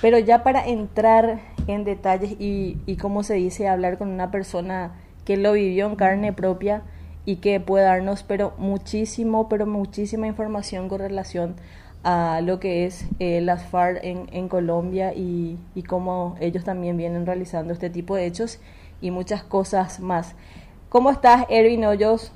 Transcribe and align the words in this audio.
Pero 0.00 0.18
ya 0.18 0.42
para 0.42 0.66
entrar 0.66 1.40
en 1.66 1.84
detalles 1.84 2.32
y, 2.38 2.78
y 2.86 2.96
como 2.96 3.22
se 3.22 3.34
dice, 3.34 3.68
hablar 3.68 3.98
con 3.98 4.08
una 4.08 4.30
persona 4.30 4.92
que 5.24 5.36
lo 5.36 5.52
vivió 5.52 5.86
en 5.86 5.96
carne 5.96 6.32
propia 6.32 6.82
y 7.26 7.36
que 7.36 7.60
puede 7.60 7.84
darnos 7.84 8.22
pero 8.22 8.54
muchísimo, 8.56 9.48
pero 9.48 9.66
muchísima 9.66 10.26
información 10.26 10.88
con 10.88 11.00
relación 11.00 11.56
a 12.04 12.40
lo 12.40 12.60
que 12.60 12.86
es 12.86 13.04
eh, 13.18 13.40
las 13.40 13.64
FARC 13.66 13.98
en, 14.04 14.28
en 14.30 14.48
Colombia 14.48 15.12
y, 15.12 15.58
y, 15.74 15.82
cómo 15.82 16.36
ellos 16.40 16.62
también 16.62 16.96
vienen 16.96 17.26
realizando 17.26 17.72
este 17.72 17.90
tipo 17.90 18.14
de 18.14 18.26
hechos 18.26 18.60
y 19.00 19.10
muchas 19.10 19.42
cosas 19.42 19.98
más. 19.98 20.36
¿Cómo 20.88 21.10
estás, 21.10 21.46
Erwin 21.48 21.84
Hoyos? 21.84 22.30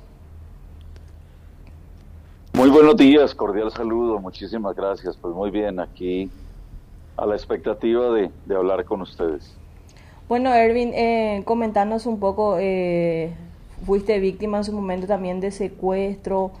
Muy 2.53 2.69
buenos 2.69 2.97
días, 2.97 3.33
cordial 3.33 3.71
saludo, 3.71 4.19
muchísimas 4.19 4.75
gracias. 4.75 5.15
Pues 5.15 5.33
muy 5.33 5.51
bien, 5.51 5.79
aquí 5.79 6.29
a 7.21 7.27
la 7.27 7.35
expectativa 7.35 8.09
de, 8.09 8.31
de 8.47 8.55
hablar 8.55 8.83
con 8.83 9.01
ustedes. 9.01 9.55
Bueno, 10.27 10.51
Erwin, 10.55 10.91
eh, 10.95 11.43
comentarnos 11.45 12.07
un 12.07 12.19
poco, 12.19 12.57
eh, 12.59 13.31
fuiste 13.85 14.19
víctima 14.19 14.57
en 14.57 14.63
su 14.63 14.73
momento 14.73 15.05
también 15.05 15.39
de 15.39 15.51
secuestro, 15.51 16.51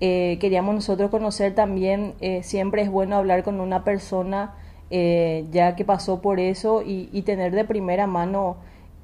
eh, 0.00 0.36
queríamos 0.40 0.74
nosotros 0.74 1.10
conocer 1.10 1.54
también, 1.54 2.14
eh, 2.20 2.42
siempre 2.42 2.82
es 2.82 2.90
bueno 2.90 3.14
hablar 3.14 3.44
con 3.44 3.60
una 3.60 3.84
persona 3.84 4.54
ya 4.90 5.76
que 5.76 5.84
pasó 5.84 6.22
por 6.22 6.40
eso 6.40 6.80
y, 6.80 7.10
y, 7.12 7.20
tener 7.20 7.52
de 7.52 7.66
primera 7.66 8.06
mano 8.06 8.56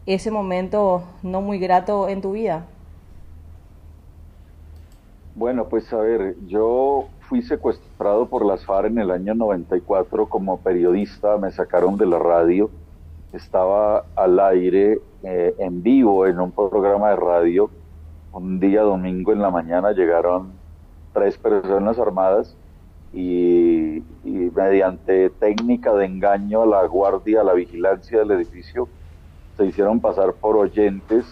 ese 0.07 0.31
momento 0.31 1.05
no 1.23 1.43
muy 1.43 1.59
grato 1.59 2.09
en 2.09 2.23
tu 2.23 2.33
vida. 2.33 2.65
Bueno, 5.35 5.69
pues 5.69 5.93
a 5.93 5.99
ver, 5.99 6.37
yo 6.47 7.09
fui 7.35 7.43
secuestrado 7.43 8.27
por 8.27 8.47
las 8.47 8.65
FARC 8.65 8.87
en 8.87 8.99
el 9.01 9.11
año 9.11 9.35
94 9.35 10.29
como 10.29 10.61
periodista, 10.61 11.37
me 11.37 11.51
sacaron 11.51 11.97
de 11.97 12.07
la 12.07 12.21
radio, 12.21 12.71
estaba 13.33 14.05
al 14.15 14.39
aire 14.39 15.01
eh, 15.25 15.53
en 15.59 15.83
vivo 15.83 16.29
en 16.29 16.39
un 16.39 16.53
programa 16.53 17.11
de 17.11 17.17
radio, 17.17 17.71
un 18.33 18.61
día 18.61 18.83
domingo 18.83 19.33
en 19.33 19.43
la 19.43 19.51
mañana 19.51 19.91
llegaron 19.91 20.53
tres 21.13 21.37
personas 21.37 21.99
armadas 21.99 22.55
y, 23.13 23.97
y, 24.23 24.53
mediante 24.55 25.29
técnica 25.31 25.93
de 25.93 26.07
engaño 26.07 26.63
a 26.63 26.67
la 26.67 26.87
guardia, 26.87 27.41
a 27.41 27.45
la 27.45 27.55
vigilancia 27.55 28.21
del 28.21 28.31
edificio, 28.31 28.87
se 29.57 29.67
hicieron 29.67 29.99
pasar 29.99 30.35
por 30.35 30.57
oyentes 30.57 31.27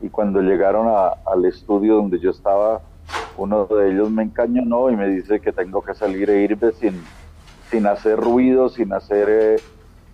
y 0.00 0.08
cuando 0.08 0.40
llegaron 0.40 0.88
a, 0.88 1.08
al 1.26 1.44
estudio 1.44 1.96
donde 1.96 2.20
yo 2.20 2.30
estaba, 2.30 2.80
uno 3.36 3.66
de 3.66 3.90
ellos 3.90 4.10
me 4.10 4.22
encañonó 4.22 4.90
y 4.90 4.96
me 4.96 5.08
dice 5.08 5.40
que 5.40 5.52
tengo 5.52 5.82
que 5.82 5.94
salir 5.94 6.30
e 6.30 6.42
irme 6.42 6.72
sin, 6.72 7.02
sin 7.70 7.86
hacer 7.86 8.18
ruido, 8.18 8.68
sin 8.68 8.92
hacer 8.92 9.28
eh, 9.28 9.56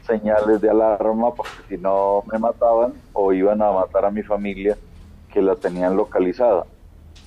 señales 0.06 0.60
de 0.60 0.70
alarma, 0.70 1.34
porque 1.34 1.62
si 1.68 1.78
no 1.78 2.24
me 2.30 2.38
mataban 2.38 2.94
o 3.12 3.32
iban 3.32 3.62
a 3.62 3.72
matar 3.72 4.04
a 4.04 4.10
mi 4.10 4.22
familia 4.22 4.76
que 5.32 5.40
la 5.40 5.56
tenían 5.56 5.96
localizada. 5.96 6.66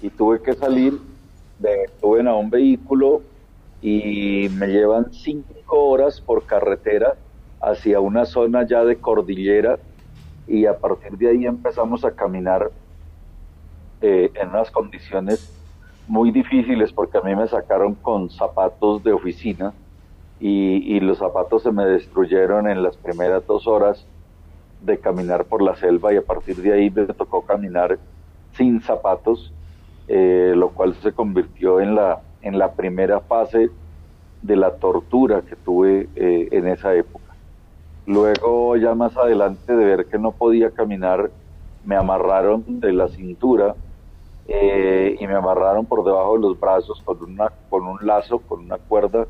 Y 0.02 0.10
tuve 0.10 0.42
que 0.42 0.54
salir 0.54 1.00
me 1.60 1.70
suben 2.00 2.28
a 2.28 2.36
un 2.36 2.50
vehículo 2.50 3.22
y 3.82 4.50
me 4.50 4.68
llevan 4.68 5.14
cinco 5.14 5.90
horas 5.90 6.22
por 6.22 6.46
carretera 6.46 7.16
hacia 7.62 8.00
una 8.00 8.26
zona 8.26 8.68
ya 8.68 8.84
de 8.84 8.98
cordillera 8.98 9.80
y 10.48 10.66
a 10.66 10.78
partir 10.78 11.18
de 11.18 11.30
ahí 11.30 11.46
empezamos 11.46 12.04
a 12.06 12.12
caminar 12.12 12.72
eh, 14.02 14.32
en 14.36 14.50
unas 14.50 14.70
condiciones 14.70 15.65
muy 16.08 16.32
difíciles 16.32 16.92
porque 16.92 17.18
a 17.18 17.22
mí 17.22 17.36
me 17.36 17.48
sacaron 17.48 17.96
con 17.96 18.30
zapatos 18.30 19.04
de 19.04 19.14
oficina 19.14 19.74
y, 20.40 21.00
los 21.00 21.18
zapatos 21.18 21.64
se 21.64 21.72
me 21.72 21.86
destruyeron 21.86 22.68
en 22.70 22.84
las 22.84 22.98
primeras 22.98 23.46
dos 23.48 23.68
horas 23.68 24.06
de 24.82 24.98
caminar 24.98 25.46
por 25.46 25.62
la 25.62 25.76
selva 25.76 26.14
y 26.14 26.18
a 26.18 26.22
partir 26.22 26.58
de 26.58 26.74
ahí 26.74 26.90
me 26.90 27.06
tocó 27.06 27.42
caminar 27.42 27.98
sin 28.54 28.82
zapatos 28.82 29.54
eh, 30.08 30.54
lo 30.56 30.70
cual 30.70 30.94
se 30.96 31.14
convirtió 31.14 31.80
en 31.82 31.96
la, 31.96 32.22
en 32.42 32.60
la 32.60 32.74
primera 32.74 33.22
fase 33.22 33.70
de 34.42 34.56
la 34.56 34.76
tortura 34.76 35.42
que 35.42 35.56
tuve 35.56 36.08
eh, 36.16 36.50
en 36.52 36.68
esa 36.68 36.94
época. 36.94 37.34
Luego, 38.06 38.78
ya 38.78 38.94
más 38.94 39.18
adelante, 39.18 39.76
de 39.76 39.84
ver 39.84 40.06
que 40.06 40.20
no 40.20 40.32
podía 40.32 40.70
caminar, 40.70 41.32
me 41.84 41.96
amarraron 41.96 42.64
de 42.80 42.94
la 42.94 43.08
cintura 43.08 43.76
eh, 44.48 45.16
y 45.20 45.28
me 45.28 45.36
amarraron 45.36 45.86
por 45.86 46.04
debajo 46.04 46.36
de 46.36 46.42
los 46.42 46.60
brazos 46.60 47.02
con, 47.04 47.24
una, 47.24 47.52
con 47.70 47.88
un 47.88 48.06
lazo, 48.06 48.40
con 48.40 48.66
una 48.66 48.78
cuerda 48.78 49.28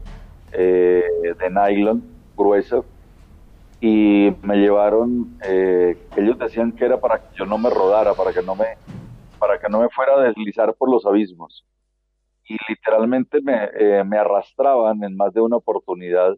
eh, 0.51 1.03
de 1.39 1.49
nylon 1.49 2.03
gruesa 2.35 2.81
y 3.81 4.35
me 4.41 4.57
llevaron, 4.57 5.37
eh, 5.43 5.97
ellos 6.15 6.37
decían 6.39 6.71
que 6.71 6.85
era 6.85 6.99
para 6.99 7.19
que 7.19 7.37
yo 7.37 7.45
no 7.45 7.57
me 7.57 7.69
rodara, 7.69 8.13
para 8.13 8.33
que 8.33 8.41
no 8.41 8.55
me 8.55 8.65
para 9.39 9.59
que 9.59 9.69
no 9.69 9.81
me 9.81 9.89
fuera 9.89 10.13
a 10.15 10.21
deslizar 10.21 10.73
por 10.75 10.89
los 10.89 11.05
abismos. 11.05 11.65
Y 12.47 12.57
literalmente 12.69 13.41
me, 13.41 13.69
eh, 13.77 14.03
me 14.03 14.17
arrastraban 14.17 15.03
en 15.03 15.15
más 15.15 15.33
de 15.33 15.41
una 15.41 15.57
oportunidad 15.57 16.35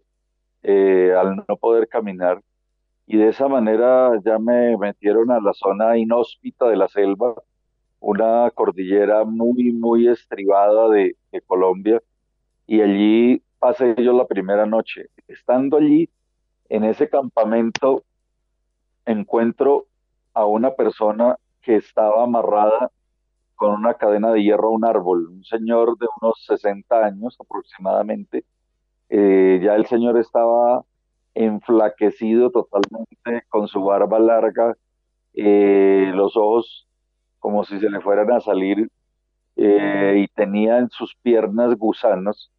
eh, 0.64 1.14
al 1.18 1.38
no 1.48 1.58
poder 1.58 1.88
caminar. 1.88 2.42
Y 3.06 3.18
de 3.18 3.30
esa 3.30 3.48
manera 3.48 4.12
ya 4.26 4.40
me 4.40 4.76
metieron 4.78 5.32
a 5.32 5.40
la 5.40 5.54
zona 5.54 5.98
inhóspita 5.98 6.68
de 6.68 6.76
la 6.76 6.88
selva, 6.88 7.36
una 8.00 8.50
cordillera 8.52 9.24
muy, 9.26 9.72
muy 9.72 10.08
estribada 10.08 10.90
de, 10.90 11.16
Colombia. 11.46 12.02
Y 12.66 12.82
allí 12.82 13.44
pasé 13.60 13.96
yo 13.98 14.14
la 14.14 14.26
primera 14.26 14.66
noche. 14.66 15.10
Estando 15.28 15.78
allí, 15.78 16.10
en 16.70 16.84
ese 16.84 17.10
campamento, 17.10 18.04
encuentro 19.06 19.86
a 20.34 20.46
una 20.46 20.72
persona 20.72 21.38
que 21.62 21.76
estaba 21.76 22.24
amarrada 22.24 22.92
con 23.56 23.72
una 23.72 23.94
cadena 23.94 24.32
de 24.32 24.44
hierro 24.44 24.70
a 24.70 24.72
un 24.72 24.86
árbol, 24.86 25.28
un 25.28 25.44
señor 25.44 25.98
de 25.98 26.08
unos 26.22 26.44
60 26.48 27.06
años 27.06 27.38
aproximadamente. 27.40 28.46
Eh, 29.10 29.60
ya 29.64 29.76
el 29.76 29.86
señor 29.86 30.18
estaba 30.18 30.84
enflaquecido 31.34 32.52
totalmente, 32.52 33.46
con 33.50 33.68
su 33.68 33.84
barba 33.84 34.20
larga, 34.20 34.76
eh, 35.34 36.12
los 36.16 36.36
ojos 36.36 36.87
como 37.40 37.64
si 37.64 37.80
se 37.80 37.90
le 37.90 38.02
fueran 38.02 38.32
a 38.32 38.40
salir, 38.40 38.90
eh, 39.56 40.16
y 40.24 40.28
tenía 40.28 40.78
en 40.78 40.90
sus 40.90 41.16
piernas 41.22 41.76
gusanos, 41.76 42.52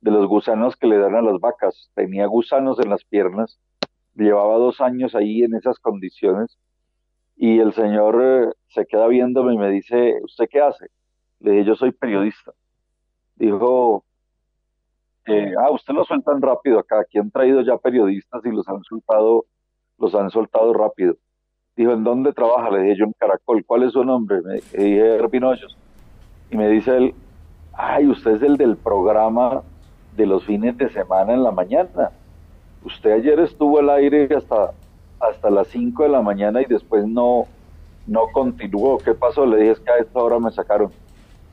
de 0.00 0.10
los 0.10 0.26
gusanos 0.26 0.76
que 0.76 0.86
le 0.86 0.98
dan 0.98 1.14
a 1.14 1.22
las 1.22 1.40
vacas, 1.40 1.90
tenía 1.94 2.26
gusanos 2.26 2.78
en 2.78 2.90
las 2.90 3.04
piernas, 3.04 3.58
llevaba 4.14 4.56
dos 4.56 4.80
años 4.80 5.14
ahí 5.14 5.42
en 5.42 5.54
esas 5.54 5.78
condiciones, 5.78 6.56
y 7.36 7.58
el 7.58 7.72
señor 7.74 8.22
eh, 8.22 8.52
se 8.68 8.86
queda 8.86 9.06
viéndome 9.08 9.54
y 9.54 9.58
me 9.58 9.70
dice, 9.70 10.14
¿usted 10.22 10.46
qué 10.50 10.60
hace? 10.60 10.86
Le 11.40 11.52
dije, 11.52 11.64
yo 11.64 11.74
soy 11.74 11.92
periodista. 11.92 12.52
Dijo, 13.34 14.04
eh, 15.26 15.52
ah, 15.60 15.70
usted 15.70 15.92
lo 15.92 16.04
sueltan 16.04 16.40
rápido 16.40 16.78
acá, 16.78 17.00
aquí 17.00 17.18
han 17.18 17.30
traído 17.30 17.60
ya 17.60 17.76
periodistas 17.76 18.44
y 18.44 18.50
los 18.50 18.66
han 18.68 18.82
soltado, 18.84 19.44
los 19.98 20.14
han 20.14 20.30
soltado 20.30 20.72
rápido. 20.72 21.16
Dijo, 21.76 21.92
¿en 21.92 22.04
dónde 22.04 22.32
trabaja? 22.32 22.70
Le 22.70 22.82
dije 22.82 22.96
yo 22.96 23.04
en 23.04 23.12
Caracol, 23.12 23.64
¿cuál 23.64 23.82
es 23.82 23.92
su 23.92 24.04
nombre? 24.04 24.40
Me 24.42 24.54
dije, 24.54 25.20
Hoyos. 25.20 25.76
Y 26.50 26.56
me 26.56 26.68
dice 26.68 26.96
él, 26.96 27.14
ay, 27.74 28.06
usted 28.08 28.36
es 28.36 28.42
el 28.42 28.56
del 28.56 28.76
programa 28.76 29.62
de 30.16 30.26
los 30.26 30.44
fines 30.44 30.76
de 30.78 30.88
semana 30.88 31.34
en 31.34 31.42
la 31.42 31.50
mañana. 31.50 32.10
Usted 32.84 33.12
ayer 33.12 33.38
estuvo 33.40 33.78
al 33.78 33.90
aire 33.90 34.28
hasta 34.34 34.72
hasta 35.20 35.50
las 35.50 35.68
5 35.68 36.02
de 36.02 36.08
la 36.08 36.22
mañana 36.22 36.60
y 36.60 36.66
después 36.66 37.06
no, 37.06 37.46
no 38.06 38.26
continuó. 38.32 38.98
¿Qué 38.98 39.14
pasó? 39.14 39.46
Le 39.46 39.58
dije 39.58 39.72
es 39.72 39.80
que 39.80 39.90
a 39.90 39.98
esta 39.98 40.18
hora 40.18 40.38
me 40.38 40.50
sacaron. 40.50 40.90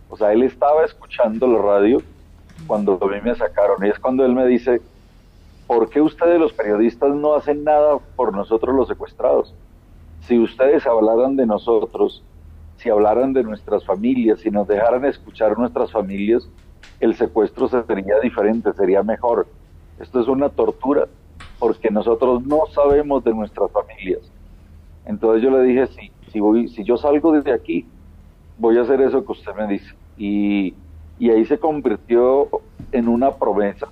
O 0.09 0.17
sea, 0.17 0.33
él 0.33 0.43
estaba 0.43 0.83
escuchando 0.83 1.47
la 1.47 1.59
radio 1.59 2.01
cuando 2.67 2.99
a 3.01 3.07
mí 3.07 3.21
me 3.23 3.35
sacaron. 3.35 3.83
Y 3.85 3.89
es 3.89 3.99
cuando 3.99 4.25
él 4.25 4.33
me 4.33 4.45
dice, 4.45 4.81
¿por 5.65 5.89
qué 5.89 6.01
ustedes 6.01 6.39
los 6.39 6.53
periodistas 6.53 7.15
no 7.15 7.35
hacen 7.35 7.63
nada 7.63 7.97
por 8.15 8.33
nosotros 8.35 8.75
los 8.75 8.87
secuestrados? 8.87 9.53
Si 10.27 10.39
ustedes 10.39 10.87
hablaran 10.87 11.35
de 11.35 11.45
nosotros, 11.45 12.23
si 12.77 12.89
hablaran 12.89 13.33
de 13.33 13.43
nuestras 13.43 13.85
familias, 13.85 14.39
si 14.39 14.49
nos 14.49 14.67
dejaran 14.67 15.03
escuchar 15.05 15.57
nuestras 15.57 15.91
familias, 15.91 16.47
el 17.01 17.15
secuestro 17.15 17.67
sería 17.67 18.19
diferente, 18.21 18.71
sería 18.73 19.03
mejor. 19.03 19.47
Esto 19.99 20.21
es 20.21 20.27
una 20.27 20.47
tortura 20.47 21.07
porque 21.59 21.89
nosotros 21.89 22.45
no 22.45 22.61
sabemos 22.73 23.23
de 23.25 23.33
nuestras 23.33 23.69
familias. 23.71 24.21
Entonces 25.05 25.43
yo 25.43 25.51
le 25.51 25.63
dije, 25.63 25.87
si, 25.87 26.11
si, 26.31 26.39
voy, 26.39 26.69
si 26.69 26.85
yo 26.85 26.95
salgo 26.95 27.33
desde 27.33 27.51
aquí, 27.51 27.85
voy 28.57 28.77
a 28.77 28.83
hacer 28.83 29.01
eso 29.01 29.25
que 29.25 29.31
usted 29.33 29.53
me 29.55 29.67
dice. 29.67 29.93
Y, 30.17 30.73
y 31.19 31.31
ahí 31.31 31.43
se 31.45 31.59
convirtió 31.59 32.47
en 32.93 33.09
una 33.09 33.31
promesa. 33.31 33.87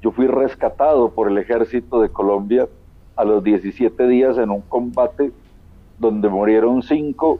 Yo 0.00 0.10
fui 0.10 0.26
rescatado 0.26 1.10
por 1.10 1.28
el 1.28 1.36
ejército 1.36 2.00
de 2.00 2.08
Colombia 2.08 2.66
a 3.16 3.24
los 3.24 3.44
17 3.44 4.08
días 4.08 4.38
en 4.38 4.48
un 4.48 4.62
combate 4.62 5.32
donde 6.00 6.28
murieron 6.28 6.82
cinco 6.82 7.38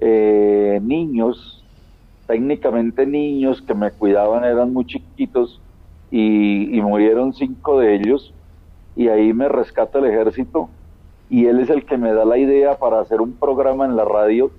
eh, 0.00 0.80
niños, 0.82 1.64
técnicamente 2.26 3.06
niños 3.06 3.62
que 3.62 3.74
me 3.74 3.92
cuidaban, 3.92 4.44
eran 4.44 4.72
muy 4.72 4.84
chiquitos, 4.86 5.60
y, 6.10 6.80
murieron 6.80 7.34
cinco 7.34 7.80
de 7.80 7.94
ellos 7.94 8.32
y 8.96 9.08
ahí 9.08 9.32
me 9.32 9.48
rescata 9.48 9.98
el 9.98 10.06
ejército 10.06 10.68
y 11.28 11.46
él 11.46 11.60
es 11.60 11.70
el 11.70 11.84
que 11.84 11.98
me 11.98 12.12
da 12.12 12.24
la 12.24 12.38
idea 12.38 12.78
para 12.78 13.00
hacer 13.00 13.20
un 13.20 13.32
programa 13.32 13.84
en 13.84 13.96
la 13.96 14.04
radio 14.04 14.50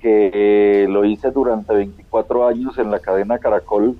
que 0.00 0.30
eh, 0.34 0.86
lo 0.88 1.04
hice 1.04 1.30
durante 1.30 1.72
24 1.72 2.48
años 2.48 2.78
en 2.78 2.90
la 2.90 2.98
cadena 2.98 3.38
Caracol 3.38 3.96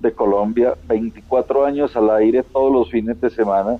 de 0.00 0.12
Colombia, 0.12 0.74
24 0.86 1.64
años 1.64 1.96
al 1.96 2.10
aire 2.10 2.44
todos 2.44 2.72
los 2.72 2.90
fines 2.90 3.20
de 3.20 3.30
semana, 3.30 3.78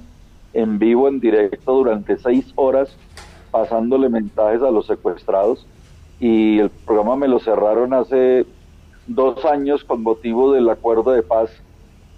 en 0.53 0.79
vivo, 0.79 1.07
en 1.07 1.21
directo, 1.21 1.75
durante 1.75 2.19
seis 2.19 2.53
horas, 2.57 2.97
pasándole 3.51 4.09
mensajes 4.09 4.63
a 4.63 4.71
los 4.71 4.87
secuestrados. 4.87 5.67
Y 6.21 6.59
el 6.59 6.71
programa 6.71 7.17
me 7.17 7.29
lo 7.29 7.39
cerraron 7.39 7.95
hace 7.95 8.47
dos 9.07 9.45
años 9.45 9.85
con 9.85 10.03
motivo 10.03 10.53
del 10.53 10.69
acuerdo 10.69 11.13
de 11.13 11.23
paz 11.23 11.51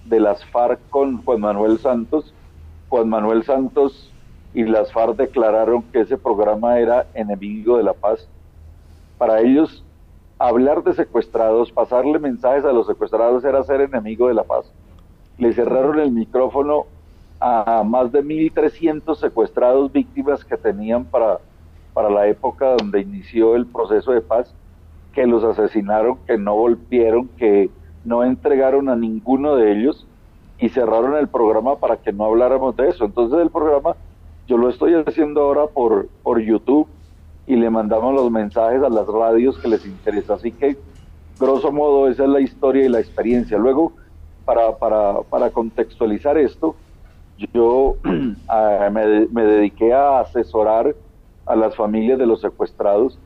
de 0.05 0.21
las 0.21 0.45
FARC 0.47 0.81
con 0.91 1.23
Juan 1.23 1.41
Manuel 1.41 1.79
Santos. 1.79 2.33
Juan 2.89 3.09
Manuel 3.09 3.45
Santos 3.45 4.11
y 4.55 4.65
las 4.65 4.93
FARC 4.93 5.17
declararon 5.17 5.83
que 5.83 6.01
ese 6.01 6.19
programa 6.19 6.79
era 6.79 7.07
enemigo 7.15 7.77
de 7.77 7.85
la 7.85 7.93
paz. 7.93 8.27
Para 9.19 9.41
ellos, 9.41 9.85
hablar 10.39 10.83
de 10.83 10.95
secuestrados, 10.95 11.71
pasarle 11.71 12.19
mensajes 12.19 12.65
a 12.65 12.73
los 12.73 12.87
secuestrados 12.87 13.45
era 13.45 13.63
ser 13.63 13.83
enemigo 13.83 14.29
de 14.29 14.35
la 14.35 14.45
paz. 14.45 14.65
Le 15.39 15.53
cerraron 15.53 16.01
el 16.01 16.11
micrófono 16.11 16.87
a 17.41 17.83
más 17.85 18.13
de 18.13 18.23
1.300 18.23 19.17
secuestrados 19.17 19.91
víctimas 19.91 20.45
que 20.45 20.57
tenían 20.59 21.05
para, 21.05 21.39
para 21.95 22.11
la 22.11 22.27
época 22.29 22.77
donde 22.77 23.01
inició 23.01 23.57
el 23.57 23.67
proceso 23.67 24.13
de 24.13 24.21
paz, 24.21 24.55
que 25.15 25.27
los 25.27 25.43
asesinaron, 25.43 26.19
que 26.27 26.37
no 26.37 26.55
volvieron, 26.55 27.29
que 27.39 27.71
no 28.05 28.23
entregaron 28.25 28.89
a 28.89 28.97
ninguno 28.97 29.57
de 29.57 29.73
ellos 29.73 30.07
y 30.59 30.69
cerraron 30.69 31.17
el 31.17 31.29
programa 31.29 31.77
para 31.77 31.97
que 31.97 32.13
no 32.13 32.27
habláramos 32.27 32.77
de 32.77 32.89
eso. 32.89 33.07
Entonces 33.07 33.41
el 33.41 33.51
programa 33.51 33.97
yo 34.47 34.59
lo 34.59 34.69
estoy 34.69 34.95
haciendo 34.95 35.43
ahora 35.43 35.67
por, 35.67 36.09
por 36.23 36.41
YouTube 36.41 36.87
y 37.47 37.57
le 37.57 37.71
mandamos 37.71 38.15
los 38.15 38.31
mensajes 38.31 38.83
a 38.83 38.89
las 38.89 39.07
radios 39.07 39.59
que 39.59 39.69
les 39.69 39.87
interesa. 39.87 40.35
Así 40.35 40.53
que, 40.53 40.77
grosso 41.39 41.73
modo, 41.73 42.09
esa 42.09 42.25
es 42.25 42.31
la 42.31 42.41
historia 42.41 42.85
y 42.85 42.89
la 42.89 43.01
experiencia. 43.01 43.59
Luego, 43.59 43.93
para, 44.45 44.77
para, 44.77 45.23
para 45.23 45.51
contextualizar 45.51 46.37
esto, 46.37 46.77
yo 47.53 47.97
me, 48.05 49.27
me, 49.29 49.45
dediqué 49.45 49.93
a 49.93 50.21
asesorar 50.21 50.95
a 51.47 51.57
las 51.57 51.75
familias 51.75 52.19
de 52.19 52.27
los 52.27 52.41
secuestrados. 52.41 53.19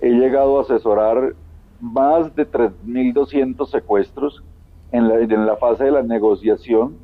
He 0.00 0.10
llegado 0.10 0.58
a 0.58 0.62
asesorar 0.62 1.34
más 1.80 2.34
de 2.34 2.50
3.200 2.50 3.66
secuestros 3.68 4.42
en 4.92 5.08
la, 5.08 5.16
en 5.16 5.46
la 5.46 5.56
fase 5.56 5.84
de 5.84 5.90
la 5.90 6.02
negociación, 6.02 6.96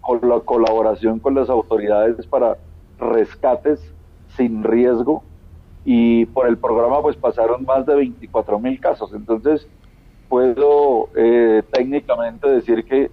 con 0.00 0.26
la 0.28 0.40
colaboración 0.40 1.18
con 1.18 1.34
las 1.34 1.50
autoridades 1.50 2.26
para 2.26 2.56
rescates 2.98 3.80
sin 4.36 4.64
riesgo 4.64 5.22
y 5.84 6.26
por 6.26 6.46
el 6.48 6.58
programa 6.58 7.00
pues 7.02 7.16
pasaron 7.16 7.64
más 7.64 7.86
de 7.86 7.94
24 7.94 8.58
mil 8.58 8.80
casos. 8.80 9.12
Entonces 9.14 9.66
puedo 10.28 11.08
eh, 11.16 11.62
técnicamente 11.72 12.48
decir 12.48 12.84
que 12.84 13.10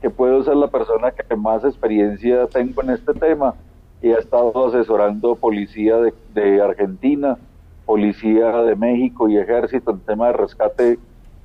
que 0.00 0.10
puedo 0.10 0.42
ser 0.44 0.56
la 0.56 0.68
persona 0.68 1.10
que 1.10 1.36
más 1.36 1.64
experiencia 1.64 2.46
tengo 2.46 2.82
en 2.82 2.90
este 2.90 3.14
tema 3.14 3.54
y 4.00 4.08
he 4.08 4.18
estado 4.18 4.68
asesorando 4.68 5.34
policía 5.34 5.96
de, 6.34 6.62
Argentina, 6.62 7.36
policía 7.84 8.62
de 8.62 8.76
México 8.76 9.28
y 9.28 9.38
ejército 9.38 9.90
en 9.90 10.00
tema 10.00 10.28
de 10.28 10.32
rescate 10.34 10.98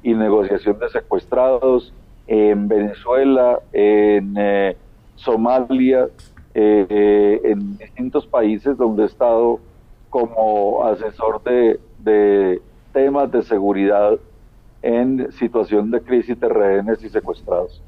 y 0.04 0.14
negociación 0.14 0.78
de 0.80 0.90
secuestrados, 0.90 1.94
en 2.28 2.68
Venezuela, 2.68 3.60
en 3.74 4.36
eh, 4.38 4.78
Somalia, 5.16 6.08
eh, 6.54 6.86
eh, 6.90 7.42
en 7.44 7.78
distintos 7.78 8.26
países 8.28 8.78
donde 8.78 9.04
he 9.04 9.06
estado 9.08 9.60
como 10.10 10.86
asesor 10.86 11.42
de, 11.44 11.80
de 12.00 12.62
temas 12.94 13.32
de 13.32 13.42
seguridad 13.42 14.20
en 14.84 15.32
situación 15.32 15.90
de 15.92 16.02
crisis 16.02 16.40
de 16.40 16.50
rehenes 16.50 17.04
y 17.04 17.10
secuestrados. 17.10 17.82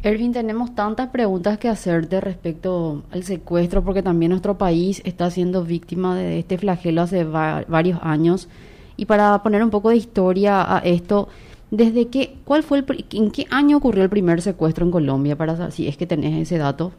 Ervin, 0.00 0.32
tenemos 0.32 0.76
tantas 0.76 1.08
preguntas 1.08 1.58
que 1.58 1.68
hacerte 1.68 2.20
respecto 2.20 3.02
al 3.10 3.24
secuestro, 3.24 3.82
porque 3.82 4.00
también 4.02 4.30
nuestro 4.30 4.56
país 4.56 5.02
está 5.04 5.28
siendo 5.28 5.64
víctima 5.64 6.16
de 6.16 6.38
este 6.38 6.56
flagelo 6.56 7.02
hace 7.02 7.24
varios 7.24 7.98
años. 8.02 8.48
Y 8.96 9.06
para 9.06 9.42
poner 9.42 9.64
un 9.64 9.70
poco 9.70 9.90
de 9.90 9.96
historia 9.96 10.76
a 10.76 10.78
esto, 10.78 11.26
¿desde 11.72 12.06
qué, 12.06 12.36
cuál 12.44 12.62
fue 12.62 12.78
el, 12.78 13.06
en 13.10 13.32
qué 13.32 13.46
año 13.50 13.78
ocurrió 13.78 14.04
el 14.04 14.08
primer 14.08 14.40
secuestro 14.40 14.84
en 14.84 14.92
Colombia? 14.92 15.36
Si 15.70 15.88
es 15.88 15.96
que 15.96 16.06
tenés 16.06 16.40
ese 16.40 16.58
dato. 16.58 16.92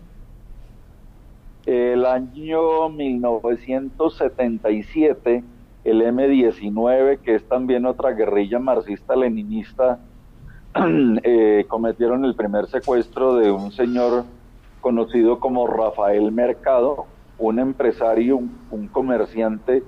El 1.65 2.05
año 2.05 2.89
1977, 2.89 5.41
el 5.85 6.01
M-19, 6.01 7.19
que 7.19 7.35
es 7.35 7.47
también 7.47 7.85
otra 7.85 8.11
guerrilla 8.11 8.59
marxista-leninista 8.59 9.99
eh, 11.23 11.65
cometieron 11.67 12.25
el 12.25 12.35
primer 12.35 12.67
secuestro 12.67 13.35
de 13.35 13.51
un 13.51 13.71
señor 13.71 14.23
conocido 14.81 15.39
como 15.39 15.67
Rafael 15.67 16.31
Mercado, 16.31 17.05
un 17.37 17.59
empresario, 17.59 18.37
un, 18.69 18.87
comerciante 18.87 19.83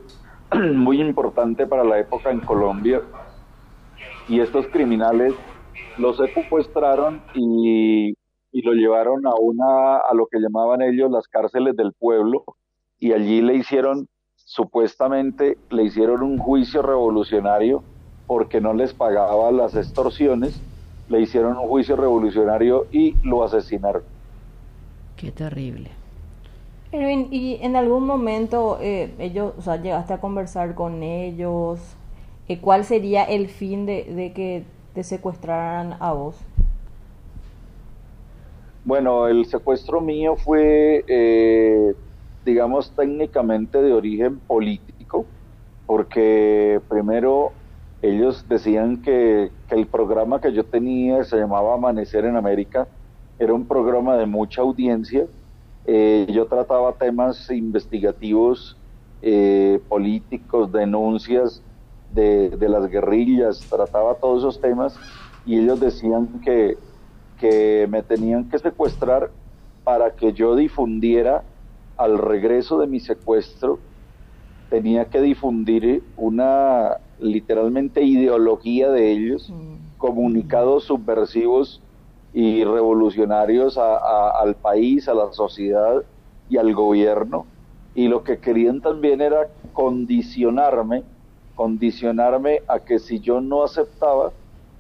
muy 0.74 1.01
importante 1.01 1.68
para 1.68 1.83
la 1.83 2.00
época 2.00 2.31
en 2.31 2.39
Colombia. 2.39 3.01
Y 4.28 4.39
estos 4.39 4.68
criminales 4.68 5.33
lo 5.98 6.13
secuestraron 6.13 7.22
y, 7.36 8.13
y 8.51 8.62
lo 8.63 8.74
llevaron 8.74 9.25
a 9.28 9.36
una, 9.39 9.98
a 9.98 10.13
lo 10.16 10.25
que 10.28 10.39
llamaban 10.39 10.81
ellos 10.81 11.12
las 11.12 11.28
cárceles 11.28 11.75
del 11.75 11.94
pueblo, 11.94 12.44
y 13.00 13.13
allí 13.13 13.42
le 13.42 13.56
hicieron, 13.56 14.07
supuestamente, 14.36 15.57
le 15.69 15.83
hicieron 15.83 16.22
un 16.22 16.38
juicio 16.38 16.81
revolucionario 16.81 17.83
porque 18.28 18.62
no 18.62 18.74
les 18.74 18.94
pagaba 18.94 19.51
las 19.51 19.75
extorsiones 19.75 20.62
le 21.12 21.19
hicieron 21.19 21.58
un 21.58 21.68
juicio 21.68 21.98
revolucionario 21.98 22.88
y 22.92 23.16
lo 23.24 23.44
asesinaron. 23.44 24.02
Qué 25.18 25.31
terrible. 25.31 25.90
Erwin, 26.94 27.28
¿y 27.31 27.60
en 27.62 27.75
algún 27.75 28.06
momento 28.06 28.78
eh, 28.81 29.13
ellos, 29.19 29.54
o 29.58 29.62
sea, 29.62 29.75
llegaste 29.75 30.13
a 30.13 30.22
conversar 30.22 30.74
con 30.74 31.04
ellos? 31.04 31.80
Eh, 32.48 32.60
¿Cuál 32.60 32.86
sería 32.86 33.25
el 33.25 33.50
fin 33.50 33.86
de, 33.86 34.31
que 34.34 34.63
te 34.94 35.04
secuestraran 35.04 35.98
a 36.00 36.13
vos? 36.13 36.38
Bueno, 38.86 39.28
el 39.28 39.46
secuestro 39.46 40.02
mío 40.02 40.38
fue, 40.38 41.04
eh, 41.07 41.94
digamos, 42.45 42.92
técnicamente 42.95 43.81
de 43.81 43.94
origen 43.94 44.40
político, 44.40 45.26
porque 45.85 46.80
primero 46.90 47.52
ellos 48.02 48.46
decían 48.50 49.02
que, 49.02 49.52
el 49.70 49.88
programa 49.88 50.42
que 50.42 50.52
yo 50.52 50.66
tenía 50.66 51.24
se 51.24 51.38
llamaba 51.38 51.76
Amanecer 51.76 52.26
en 52.26 52.36
América, 52.36 52.88
era 53.40 53.54
un 53.54 53.66
programa 53.66 54.18
de 54.18 54.26
mucha 54.26 54.62
audiencia. 54.62 55.28
Eh, 55.86 56.28
yo 56.30 56.46
trataba 56.46 56.94
temas 56.94 57.50
investigativos, 57.50 58.78
eh, 59.22 59.80
políticos, 59.88 60.72
denuncias 60.72 61.64
de, 62.12 62.50
de, 62.50 62.70
las 62.70 62.90
guerrillas, 62.90 63.66
trataba 63.70 64.16
todos 64.16 64.40
esos 64.40 64.60
temas 64.60 65.00
y 65.46 65.60
ellos 65.60 65.80
decían 65.80 66.42
que, 66.44 66.78
que 67.40 67.88
me 67.90 68.04
tenían 68.04 68.50
que 68.50 68.60
secuestrar 68.60 69.31
para 69.84 70.12
que 70.16 70.34
yo 70.34 70.56
difundiera 70.56 71.44
al 71.98 72.18
regreso 72.18 72.80
de 72.80 72.88
mi 72.88 73.00
secuestro, 73.00 73.80
tenía 74.70 75.06
que 75.06 75.22
difundir 75.22 76.04
una 76.18 76.98
literalmente 77.21 78.04
ideología 78.04 78.90
de 78.90 79.11
ellos, 79.11 79.49
mm. 79.49 79.97
comunicados 79.97 80.85
subversivos 80.85 81.81
y 82.33 82.63
revolucionarios 82.63 83.78
al 83.78 84.56
país, 84.56 85.07
a 85.07 85.13
la 85.13 85.31
sociedad 85.33 86.04
y 86.49 86.57
al 86.57 86.73
gobierno. 86.73 87.45
Y 87.94 88.07
lo 88.07 88.23
que 88.23 88.40
querían 88.40 88.81
también 88.81 89.21
era 89.21 89.47
condicionarme, 89.73 91.04
condicionarme 91.56 92.61
a 92.68 92.80
que 92.80 92.99
si 92.99 93.19
yo 93.19 93.42
no 93.42 93.63
aceptaba, 93.63 94.31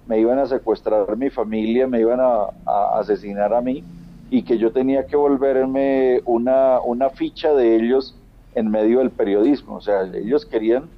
me 0.07 0.19
iban 0.19 0.39
a 0.39 0.47
secuestrar 0.47 1.15
mi 1.17 1.29
familia, 1.29 1.87
me 1.87 1.99
iban 1.99 2.19
a, 2.19 2.47
a 2.65 2.99
asesinar 2.99 3.53
a 3.53 3.61
mí 3.61 3.83
y 4.29 4.43
que 4.43 4.57
yo 4.57 4.71
tenía 4.71 5.05
que 5.05 5.17
volverme 5.17 6.21
una, 6.25 6.79
una 6.79 7.09
ficha 7.09 7.53
de 7.53 7.75
ellos 7.75 8.15
en 8.55 8.71
medio 8.71 8.99
del 8.99 9.11
periodismo. 9.11 9.75
O 9.75 9.81
sea, 9.81 10.03
ellos 10.03 10.45
querían 10.45 10.89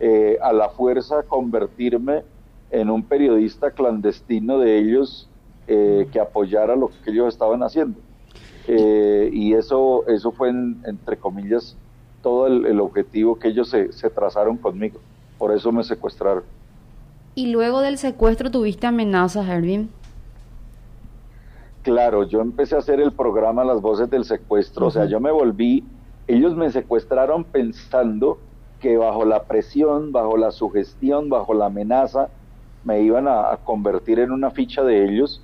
eh, 0.00 0.38
a 0.42 0.52
la 0.52 0.70
fuerza 0.70 1.22
convertirme 1.22 2.22
en 2.70 2.90
un 2.90 3.02
periodista 3.02 3.70
clandestino 3.70 4.58
de 4.58 4.78
ellos 4.78 5.28
eh, 5.66 6.08
que 6.12 6.20
apoyara 6.20 6.76
lo 6.76 6.90
que 7.04 7.10
ellos 7.10 7.28
estaban 7.28 7.62
haciendo. 7.62 7.98
Eh, 8.66 9.30
y 9.32 9.54
eso, 9.54 10.06
eso 10.08 10.32
fue, 10.32 10.48
entre 10.48 11.16
comillas, 11.16 11.76
todo 12.22 12.46
el, 12.46 12.80
objetivo 12.80 13.38
que 13.38 13.48
ellos 13.48 13.68
se, 13.68 13.92
se, 13.92 14.10
trazaron 14.10 14.56
conmigo. 14.56 14.98
Por 15.38 15.54
eso 15.54 15.70
me 15.70 15.84
secuestraron. 15.84 16.42
¿Y 17.34 17.52
luego 17.52 17.80
del 17.80 17.98
secuestro 17.98 18.50
tuviste 18.50 18.86
amenazas, 18.86 19.48
Erwin? 19.48 19.90
Claro, 21.82 22.24
yo 22.24 22.40
empecé 22.40 22.76
a 22.76 22.78
hacer 22.78 22.98
el 22.98 23.12
programa 23.12 23.62
Las 23.62 23.82
Voces 23.82 24.08
del 24.08 24.24
Secuestro, 24.24 24.86
o 24.86 24.90
sea, 24.90 25.04
yo 25.04 25.20
me 25.20 25.30
volví, 25.30 25.84
ellos 26.26 26.56
me 26.56 26.70
secuestraron 26.70 27.44
pensando 27.44 28.38
que 28.84 28.98
bajo 28.98 29.24
la 29.24 29.44
presión, 29.44 30.12
bajo 30.12 30.36
la 30.36 30.50
sugestión, 30.50 31.30
bajo 31.30 31.54
la 31.54 31.66
amenaza, 31.66 32.28
me 32.84 33.00
iban 33.00 33.26
a, 33.26 33.56
convertir 33.64 34.18
en 34.18 34.30
una 34.30 34.50
ficha 34.50 34.82
de 34.84 35.06
ellos 35.06 35.40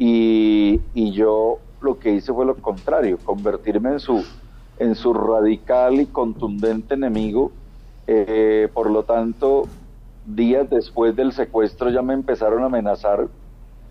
y, 0.00 0.80
yo 1.12 1.58
lo 1.80 2.00
que 2.00 2.10
hice 2.10 2.32
fue 2.32 2.44
lo 2.44 2.56
contrario, 2.56 3.18
convertirme 3.24 3.90
en 3.90 4.00
su, 4.00 4.24
en 4.80 4.96
su 4.96 5.14
radical 5.14 6.00
y 6.00 6.06
contundente 6.06 6.94
enemigo. 6.94 7.52
Eh, 8.08 8.68
por 8.74 8.90
lo 8.90 9.04
tanto, 9.04 9.68
días 10.26 10.68
después 10.68 11.14
del 11.14 11.30
secuestro 11.30 11.88
ya 11.88 12.02
me 12.02 12.14
empezaron 12.14 12.64
a 12.64 12.66
amenazar. 12.66 13.28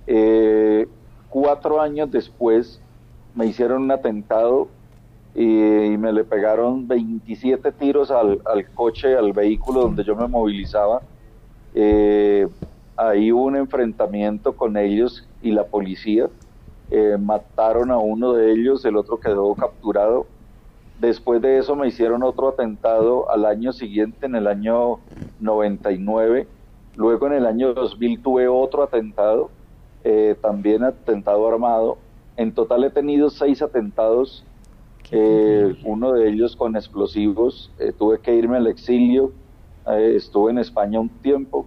Eh, 0.05 0.85
cuatro 1.29 1.79
años 1.79 2.11
después 2.11 2.81
me 3.35 3.45
hicieron 3.45 3.83
un 3.83 3.91
atentado 3.91 4.67
y, 5.35 5.97
me 5.97 6.11
le 6.11 6.23
pegaron 6.23 6.87
27 6.87 7.71
tiros 7.73 8.11
al, 8.11 8.41
coche, 8.73 9.15
al 9.15 9.33
vehículo 9.33 9.81
donde 9.81 10.03
yo 10.03 10.15
me 10.15 10.27
movilizaba. 10.27 11.01
Eh, 11.73 12.47
ahí 12.97 13.31
hubo 13.31 13.45
un 13.45 13.55
enfrentamiento 13.55 14.55
con 14.55 14.77
ellos 14.77 15.27
y 15.41 15.51
la 15.51 15.65
policía. 15.65 16.27
Eh, 16.89 17.17
mataron 17.19 17.91
a 17.91 17.97
uno 17.97 18.33
de 18.33 18.51
ellos, 18.51 18.83
el 18.85 18.97
otro 18.97 19.19
quedó 19.19 19.53
capturado. 19.55 20.25
Después 20.99 21.41
de 21.41 21.57
eso 21.57 21.75
me 21.75 21.87
hicieron 21.87 22.21
otro 22.23 22.49
atentado 22.49 23.31
al 23.31 23.45
año 23.45 23.71
siguiente, 23.71 24.25
en 24.25 24.35
el 24.35 24.47
año 24.47 24.99
99. 25.39 26.47
Luego 26.95 27.27
en 27.27 27.33
el 27.33 27.45
año 27.45 27.73
2000 27.73 28.21
tuve 28.21 28.47
otro 28.47 28.83
atentado 28.83 29.49
eh, 30.03 30.35
también 30.41 30.83
atentado 30.83 31.47
armado. 31.47 31.97
En 32.37 32.53
total 32.53 32.83
he 32.83 32.89
tenido 32.89 33.29
seis 33.29 33.61
atentados, 33.61 34.43
eh, 35.11 35.75
uno 35.83 36.13
de 36.13 36.29
ellos 36.29 36.55
con 36.55 36.75
explosivos. 36.75 37.71
Eh, 37.79 37.91
tuve 37.97 38.19
que 38.19 38.33
irme 38.33 38.57
al 38.57 38.67
exilio, 38.67 39.31
estuve 39.85 40.51
en 40.51 40.59
España 40.59 40.99
un 40.99 41.09
tiempo 41.09 41.65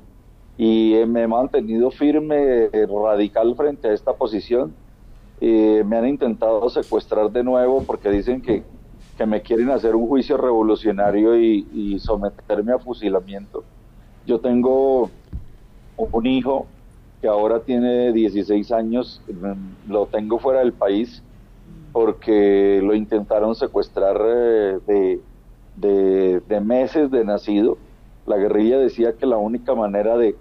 y 0.56 0.94
me 1.06 1.22
he 1.22 1.26
mantenido 1.26 1.90
firme, 1.90 2.68
radical 2.70 3.54
frente 3.56 3.88
a 3.88 3.92
esta 3.92 4.12
posición. 4.12 4.72
me 5.40 5.96
han 5.96 6.08
intentado 6.08 6.68
secuestrar 6.70 7.30
de 7.30 7.42
nuevo 7.42 7.82
porque 7.82 8.08
dicen 8.10 8.40
que, 8.40 8.62
que 9.18 9.26
me 9.26 9.42
quieren 9.42 9.70
hacer 9.70 9.94
un 9.96 10.06
juicio 10.06 10.36
revolucionario 10.36 11.38
y, 11.38 11.66
y 11.72 11.98
someterme 11.98 12.72
a 12.72 12.78
fusilamiento. 12.78 13.64
Yo 14.26 14.38
tengo 14.38 15.10
un 15.96 16.26
hijo 16.26 16.66
que 17.20 17.28
ahora 17.28 17.60
tiene 17.60 18.12
16 18.12 18.70
años, 18.72 19.20
lo 19.88 20.06
tengo 20.06 20.38
fuera 20.38 20.60
del 20.60 20.72
país 20.72 21.22
porque 21.94 22.80
lo 22.82 22.92
intentaron 22.92 23.54
secuestrar 23.54 24.20
eh, 24.88 25.20
de, 25.76 26.60
meses 26.60 27.08
de 27.08 27.24
nacido. 27.24 27.78
La 28.26 28.36
guerrilla 28.36 28.78
decía 28.78 29.12
que 29.12 29.26
la 29.26 29.36
única 29.36 29.76
manera 29.76 30.16
de, 30.16 30.34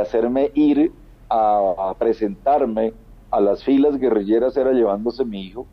hacerme 0.00 0.50
ir 0.54 0.92
a, 1.28 1.94
presentarme 1.98 2.94
a 3.30 3.38
las 3.38 3.62
filas 3.62 3.98
guerrilleras 3.98 4.56
era 4.56 4.72
llevándose 4.72 5.26
mi 5.26 5.42
hijo. 5.42 5.66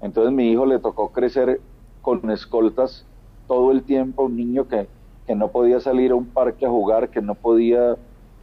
Entonces 0.00 0.32
mi 0.32 0.50
hijo 0.50 0.64
le 0.64 0.78
tocó 0.78 1.10
crecer 1.12 1.60
con 2.00 2.30
escoltas 2.30 3.04
todo 3.46 3.72
el 3.72 3.82
tiempo, 3.82 4.22
un 4.22 4.36
niño 4.36 4.66
que, 4.66 4.88
que 5.26 5.34
no 5.34 5.48
podía 5.48 5.80
salir 5.80 6.12
a 6.12 6.14
un 6.14 6.24
parque 6.24 6.64
a 6.64 6.70
jugar, 6.70 7.10
que 7.10 7.20
no 7.20 7.34
podía 7.34 7.96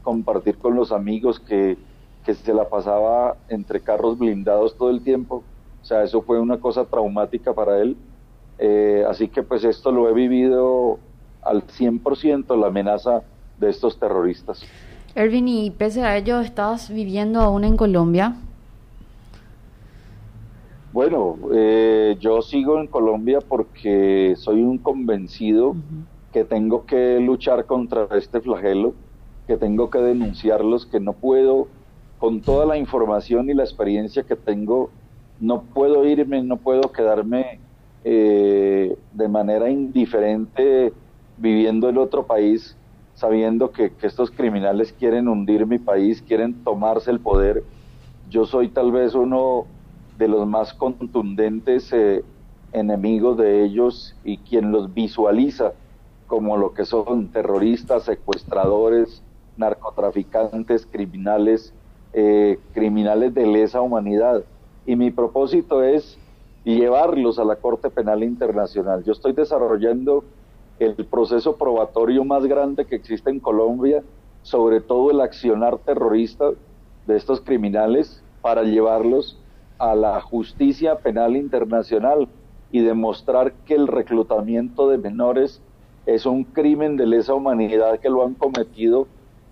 compartir 0.03 0.59
con 0.59 0.75
los 0.75 0.91
amigos, 0.91 1.39
que, 1.39 1.79
se 2.25 2.53
la 2.53 2.69
pasaba 2.69 3.37
entre 3.49 3.79
carros 3.79 4.19
blindados 4.19 4.77
todo 4.77 4.91
el 4.91 5.01
tiempo. 5.01 5.43
O 5.87 5.89
sea, 5.89 6.03
eso 6.03 6.21
fue 6.21 6.37
una 6.37 6.57
cosa 6.57 6.83
traumática 6.83 7.53
para 7.53 7.79
él. 7.79 7.95
Eh, 8.59 9.05
así 9.07 9.29
que 9.29 9.41
pues 9.41 9.63
esto 9.63 9.89
lo 9.89 10.09
he 10.09 10.13
vivido 10.13 10.99
al 11.41 11.65
100%, 11.65 12.59
la 12.59 12.67
amenaza 12.67 13.23
de 13.57 13.69
estos 13.69 13.97
terroristas. 13.97 14.61
Ervin, 15.15 15.47
y 15.47 15.71
pese 15.71 16.03
a 16.03 16.17
ello, 16.17 16.41
¿estás 16.41 16.89
viviendo 16.89 17.39
aún 17.39 17.63
en 17.63 17.77
Colombia? 17.77 18.35
Bueno, 20.91 21.37
eh, 21.53 22.17
yo 22.19 22.41
sigo 22.41 22.81
en 22.81 22.87
Colombia 22.87 23.39
porque 23.39 24.33
soy 24.35 24.63
un 24.63 24.79
convencido 24.79 25.77
que 26.33 26.43
tengo 26.43 26.85
que 26.85 27.21
luchar 27.21 27.65
contra 27.65 28.09
este 28.17 28.41
flagelo 28.41 28.93
que 29.47 29.55
tengo 29.55 29.89
que 29.89 29.99
denunciarlos, 29.99 30.85
que 30.85 30.99
no 30.99 31.13
puedo, 31.13 31.69
con 32.19 32.41
toda 32.41 32.65
la 32.65 32.77
información 32.77 33.49
y 33.49 33.53
la 33.53 33.63
experiencia 33.63 34.23
que 34.23 34.35
tengo, 34.35 34.89
no 35.39 35.63
puedo 35.63 36.05
irme, 36.05 36.41
no 36.41 36.57
puedo 36.57 36.91
quedarme 36.91 37.59
eh, 38.03 38.97
de 39.11 39.27
manera 39.27 39.69
indiferente 39.69 40.93
viviendo 41.37 41.89
en 41.89 41.97
otro 41.97 42.25
país, 42.25 42.77
sabiendo 43.13 43.71
que, 43.71 43.91
estos 44.01 44.31
criminales 44.31 44.93
quieren 44.93 45.27
hundir 45.27 45.65
mi 45.65 45.77
país, 45.77 46.21
quieren 46.21 46.63
tomarse 46.63 47.11
el 47.11 47.19
poder. 47.19 47.63
Yo 48.29 48.45
soy 48.45 48.69
tal 48.69 48.91
vez 48.91 49.13
uno 49.13 49.65
de 50.17 50.27
los 50.27 50.47
más 50.47 50.73
contundentes 50.73 51.91
eh, 51.93 52.23
enemigos 52.71 53.37
de 53.37 53.63
ellos 53.63 54.15
y 54.23 54.37
quien 54.37 54.71
los 54.71 54.93
visualiza 54.93 55.73
como 56.27 56.57
lo 56.57 56.73
que 56.73 56.85
son 56.85 57.31
terroristas, 57.31 58.03
secuestradores, 58.03 59.23
narcotraficantes, 59.55 60.85
criminales, 60.85 61.73
eh, 62.13 62.59
criminales 62.73 63.33
de 63.33 63.47
lesa 63.47 63.81
humanidad. 63.81 64.43
Y 64.87 64.95
mi 64.95 65.11
propósito 65.11 65.83
es 65.83 66.17
llevarlos 66.63 67.39
a 67.39 67.43
la 67.43 67.57
Corte 67.57 67.89
Penal 67.89 68.23
Internacional. 68.23 69.03
Yo 69.03 69.11
estoy 69.11 69.33
desarrollando 69.33 70.23
el 70.79 70.95
proceso 71.05 71.57
probatorio 71.57 72.23
más 72.23 72.45
grande 72.45 72.85
que 72.85 72.95
existe 72.95 73.29
en 73.29 73.41
Colombia, 73.41 74.01
sobre 74.43 74.79
todo 74.79 75.11
el 75.11 75.19
accionar 75.19 75.77
terrorista 75.79 76.51
de 77.05 77.17
estos 77.17 77.41
criminales 77.41 78.23
para 78.41 78.63
llevarlos 78.63 79.37
a 79.77 79.93
la 79.93 80.21
justicia 80.21 80.95
penal 80.95 81.35
internacional 81.35 82.29
y 82.71 82.79
demostrar 82.79 83.51
que 83.65 83.75
el 83.75 83.87
reclutamiento 83.87 84.87
de 84.87 84.99
menores 84.99 85.61
es 86.05 86.25
un 86.25 86.45
crimen 86.45 86.95
de 86.95 87.07
lesa 87.07 87.33
humanidad 87.33 87.99
que 87.99 88.09
lo 88.09 88.23
han 88.23 88.35
cometido 88.35 89.05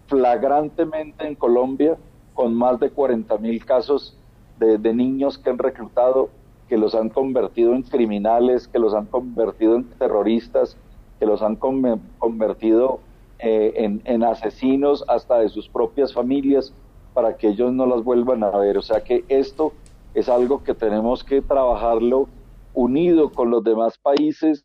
flagrantemente 0.08 1.27
en 1.27 1.36
Colombia 1.36 1.98
con 2.34 2.54
más 2.54 2.80
de 2.80 2.89
40 2.89 3.38
mil 3.39 3.65
casos 3.65 4.18
de, 4.60 4.94
niños 4.94 5.38
que 5.38 5.50
han 5.50 5.58
reclutado, 5.58 6.30
que 6.68 6.78
los 6.78 6.96
han 6.96 7.10
convertido 7.10 7.74
en 7.74 7.84
criminales, 7.84 8.68
que 8.68 8.80
los 8.80 8.94
han 8.94 9.06
convertido 9.06 9.76
en 9.76 9.84
terroristas, 9.84 10.78
que 11.20 11.26
los 11.26 11.42
han 11.42 11.56
convertido 11.56 13.00
eh, 13.40 14.00
en, 14.04 14.24
asesinos 14.24 15.04
hasta 15.08 15.40
de 15.40 15.50
sus 15.50 15.68
propias 15.68 16.14
familias 16.14 16.74
para 17.14 17.38
que 17.38 17.50
ellos 17.50 17.72
no 17.72 17.86
las 17.86 18.04
vuelvan 18.04 18.44
a 18.44 18.58
ver. 18.58 18.78
O 18.78 18.82
sea 18.82 19.04
que 19.04 19.24
esto 19.30 19.74
es 20.14 20.30
algo 20.30 20.64
que 20.64 20.74
tenemos 20.74 21.24
que 21.24 21.42
trabajarlo 21.42 22.28
unido 22.74 23.32
con 23.32 23.50
los 23.50 23.64
demás 23.64 23.98
países 23.98 24.64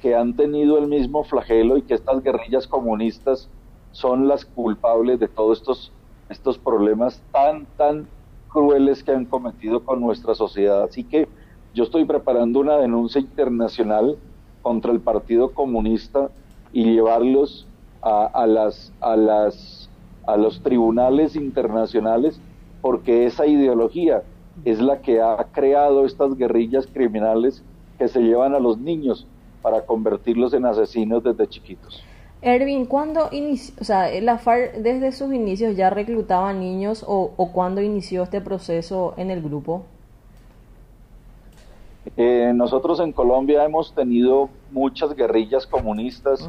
que 0.00 0.14
han 0.14 0.34
tenido 0.36 0.78
el 0.78 0.88
mismo 0.88 1.24
flagelo 1.24 1.76
y 1.76 1.82
que 1.82 1.94
estas 1.94 2.22
guerrillas 2.22 2.66
comunistas 2.66 3.48
son 3.92 4.28
las 4.28 4.44
culpables 4.44 5.18
de 5.18 5.28
todos 5.28 5.58
estos, 5.58 5.92
estos 6.28 6.58
problemas 6.58 7.22
tan, 7.32 7.64
tan 7.78 8.06
crueles 8.56 9.04
que 9.04 9.12
han 9.12 9.26
cometido 9.26 9.84
con 9.84 10.00
nuestra 10.00 10.34
sociedad. 10.34 10.84
Así 10.84 11.04
que 11.04 11.28
yo 11.74 11.84
estoy 11.84 12.06
preparando 12.06 12.60
una 12.60 12.78
denuncia 12.78 13.20
internacional 13.20 14.16
contra 14.62 14.92
el 14.92 15.00
Partido 15.00 15.50
Comunista 15.50 16.30
y 16.72 16.84
llevarlos 16.84 17.66
a, 18.00 18.46
las, 18.46 18.94
a, 19.00 19.14
las, 19.14 19.90
a 20.26 20.38
los 20.38 20.62
tribunales 20.62 21.36
internacionales 21.36 22.40
porque 22.80 23.26
esa 23.26 23.46
ideología 23.46 24.22
es 24.64 24.80
la 24.80 25.02
que 25.02 25.20
ha 25.20 25.36
creado 25.52 26.06
estas 26.06 26.34
guerrillas 26.34 26.86
criminales 26.86 27.62
que 27.98 28.08
se 28.08 28.22
llevan 28.22 28.54
a 28.54 28.58
los 28.58 28.78
niños 28.78 29.26
para 29.60 29.84
convertirlos 29.84 30.54
en 30.54 30.64
asesinos 30.64 31.22
desde 31.22 31.46
chiquitos. 31.46 32.02
Ervin, 32.46 32.86
¿cuándo 32.86 33.28
inició, 33.32 33.74
o 33.80 33.84
sea, 33.84 34.08
la 34.20 34.38
FARC 34.38 34.74
desde 34.74 35.10
sus 35.10 35.34
inicios 35.34 35.74
ya 35.74 35.90
reclutaba 35.90 36.52
niños 36.52 37.04
o, 37.04 37.32
o 37.36 37.50
cuándo 37.50 37.82
inició 37.82 38.22
este 38.22 38.40
proceso 38.40 39.14
en 39.16 39.32
el 39.32 39.42
grupo? 39.42 39.84
Eh, 42.16 42.52
nosotros 42.54 43.00
en 43.00 43.10
Colombia 43.10 43.64
hemos 43.64 43.92
tenido 43.92 44.48
muchas 44.70 45.16
guerrillas 45.16 45.66
comunistas. 45.66 46.48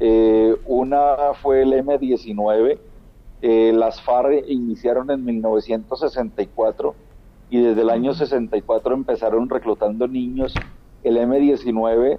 Eh, 0.00 0.56
una 0.66 1.34
fue 1.40 1.62
el 1.62 1.74
M-19. 1.74 2.80
Eh, 3.42 3.72
las 3.72 4.02
FARC 4.02 4.48
iniciaron 4.48 5.12
en 5.12 5.24
1964 5.24 6.94
y 7.50 7.60
desde 7.60 7.82
el 7.82 7.90
año 7.90 8.14
64 8.14 8.94
empezaron 8.94 9.48
reclutando 9.48 10.08
niños. 10.08 10.54
El 11.04 11.18
M-19 11.18 12.18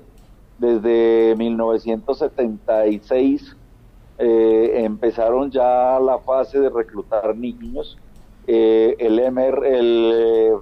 desde 0.58 1.36
1976 1.38 3.56
eh, 4.20 4.72
empezaron 4.84 5.52
ya 5.52 6.00
la 6.00 6.18
fase 6.20 6.60
de 6.60 6.70
reclutar 6.70 7.36
niños. 7.36 7.98
eh, 8.48 8.96
el, 9.00 9.20
MR, 9.20 9.68
el 9.68 10.12
eh, 10.16 10.54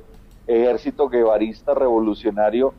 ejército 0.48 1.08
guevarista 1.08 1.74
revolucionario, 1.74 2.74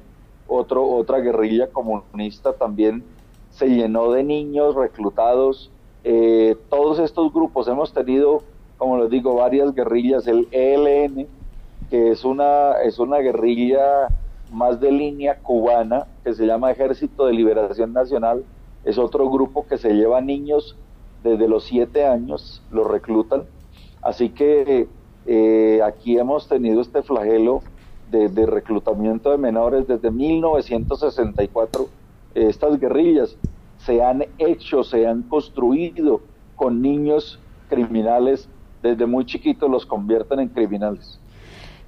otro, 0.49 0.87
otra 0.89 1.21
guerrilla 1.21 1.69
comunista 1.69 2.53
también 2.53 3.05
se 3.51 3.69
llenó 3.69 4.13
de 4.13 4.25
niños 4.25 4.75
reclutados. 4.75 5.71
Eh, 6.05 6.57
todos 6.69 6.99
estos 6.99 7.33
grupos 7.33 7.69
hemos 7.69 7.93
tenido, 7.93 8.43
como 8.77 8.99
les 8.99 9.11
digo, 9.11 9.35
varias 9.35 9.75
guerrillas. 9.75 10.27
El 10.27 10.47
ELN, 10.51 11.27
que 11.89 12.11
es 12.11 12.25
una, 12.25 12.73
es 12.85 12.99
una 12.99 13.19
guerrilla 13.19 14.09
más 14.53 14.81
de 14.81 14.93
línea 14.93 15.39
cubana, 15.39 16.07
que 16.25 16.35
se 16.35 16.47
llama 16.47 16.71
Ejército 16.71 17.27
de 17.27 17.33
Liberación 17.33 17.93
Nacional, 17.93 18.45
es 18.85 18.99
otro 18.99 19.29
grupo 19.31 19.67
que 19.67 19.79
se 19.79 19.95
lleva 19.95 20.21
niños 20.21 20.77
desde 21.23 21.49
los 21.49 21.65
siete 21.65 22.07
años, 22.07 22.63
los 22.71 22.87
reclutan. 22.87 23.45
Así 24.01 24.31
que 24.31 24.89
eh, 25.27 25.81
aquí 25.85 26.19
hemos 26.19 26.49
tenido 26.49 26.81
este 26.81 27.03
flagelo 27.03 27.63
de, 28.11 28.47
reclutamiento 28.47 29.31
de 29.31 29.39
menores 29.39 29.89
desde 29.89 30.11
1964. 30.11 31.89
estas 32.35 32.79
guerrillas 32.79 33.37
se 33.79 34.03
han 34.03 34.25
hecho, 34.39 34.85
se 34.85 35.07
han 35.07 35.23
construido 35.23 36.21
con 36.55 36.81
niños 36.81 37.41
criminales, 37.69 38.49
desde 38.83 39.07
muy 39.07 39.27
chiquitos 39.27 39.69
los 39.69 39.85
convierten 39.85 40.41
en 40.41 40.49
criminales. 40.49 41.19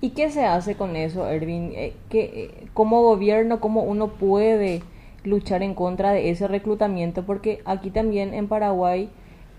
¿Y 0.01 0.11
qué 0.11 0.31
se 0.31 0.45
hace 0.45 0.77
con 0.77 0.95
eso, 0.95 1.27
Erwin? 1.29 1.73
Eh, 1.75 1.93
¿Qué, 2.09 2.69
como 2.73 3.03
gobierno, 3.03 3.61
cómo 3.61 3.83
uno 3.83 4.09
puede 4.09 4.83
luchar 5.25 5.63
en 5.63 5.75
contra 5.75 6.13
de 6.13 6.31
ese 6.31 6.47
reclutamiento? 6.47 7.25
Porque 7.25 7.63
aquí 7.65 7.91
también 7.91 8.33
en 8.33 8.47
Paraguay 8.47 9.11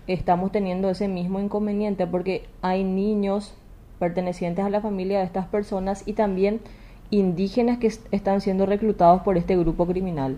estamos 0.06 0.50
teniendo 0.50 0.88
ese 0.88 1.08
mismo 1.08 1.40
inconveniente 1.40 2.06
porque 2.06 2.44
hay 2.62 2.84
niños 2.84 3.54
pertenecientes 3.98 4.64
a 4.64 4.70
la 4.70 4.80
familia 4.80 5.18
de 5.18 5.26
estas 5.26 5.46
personas 5.46 6.02
y 6.06 6.14
también 6.14 6.60
indígenas 7.10 7.78
que 7.78 7.88
están 8.10 8.40
siendo 8.40 8.64
reclutados 8.64 9.20
por 9.22 9.36
este 9.36 9.56
grupo 9.58 9.86
criminal. 9.86 10.36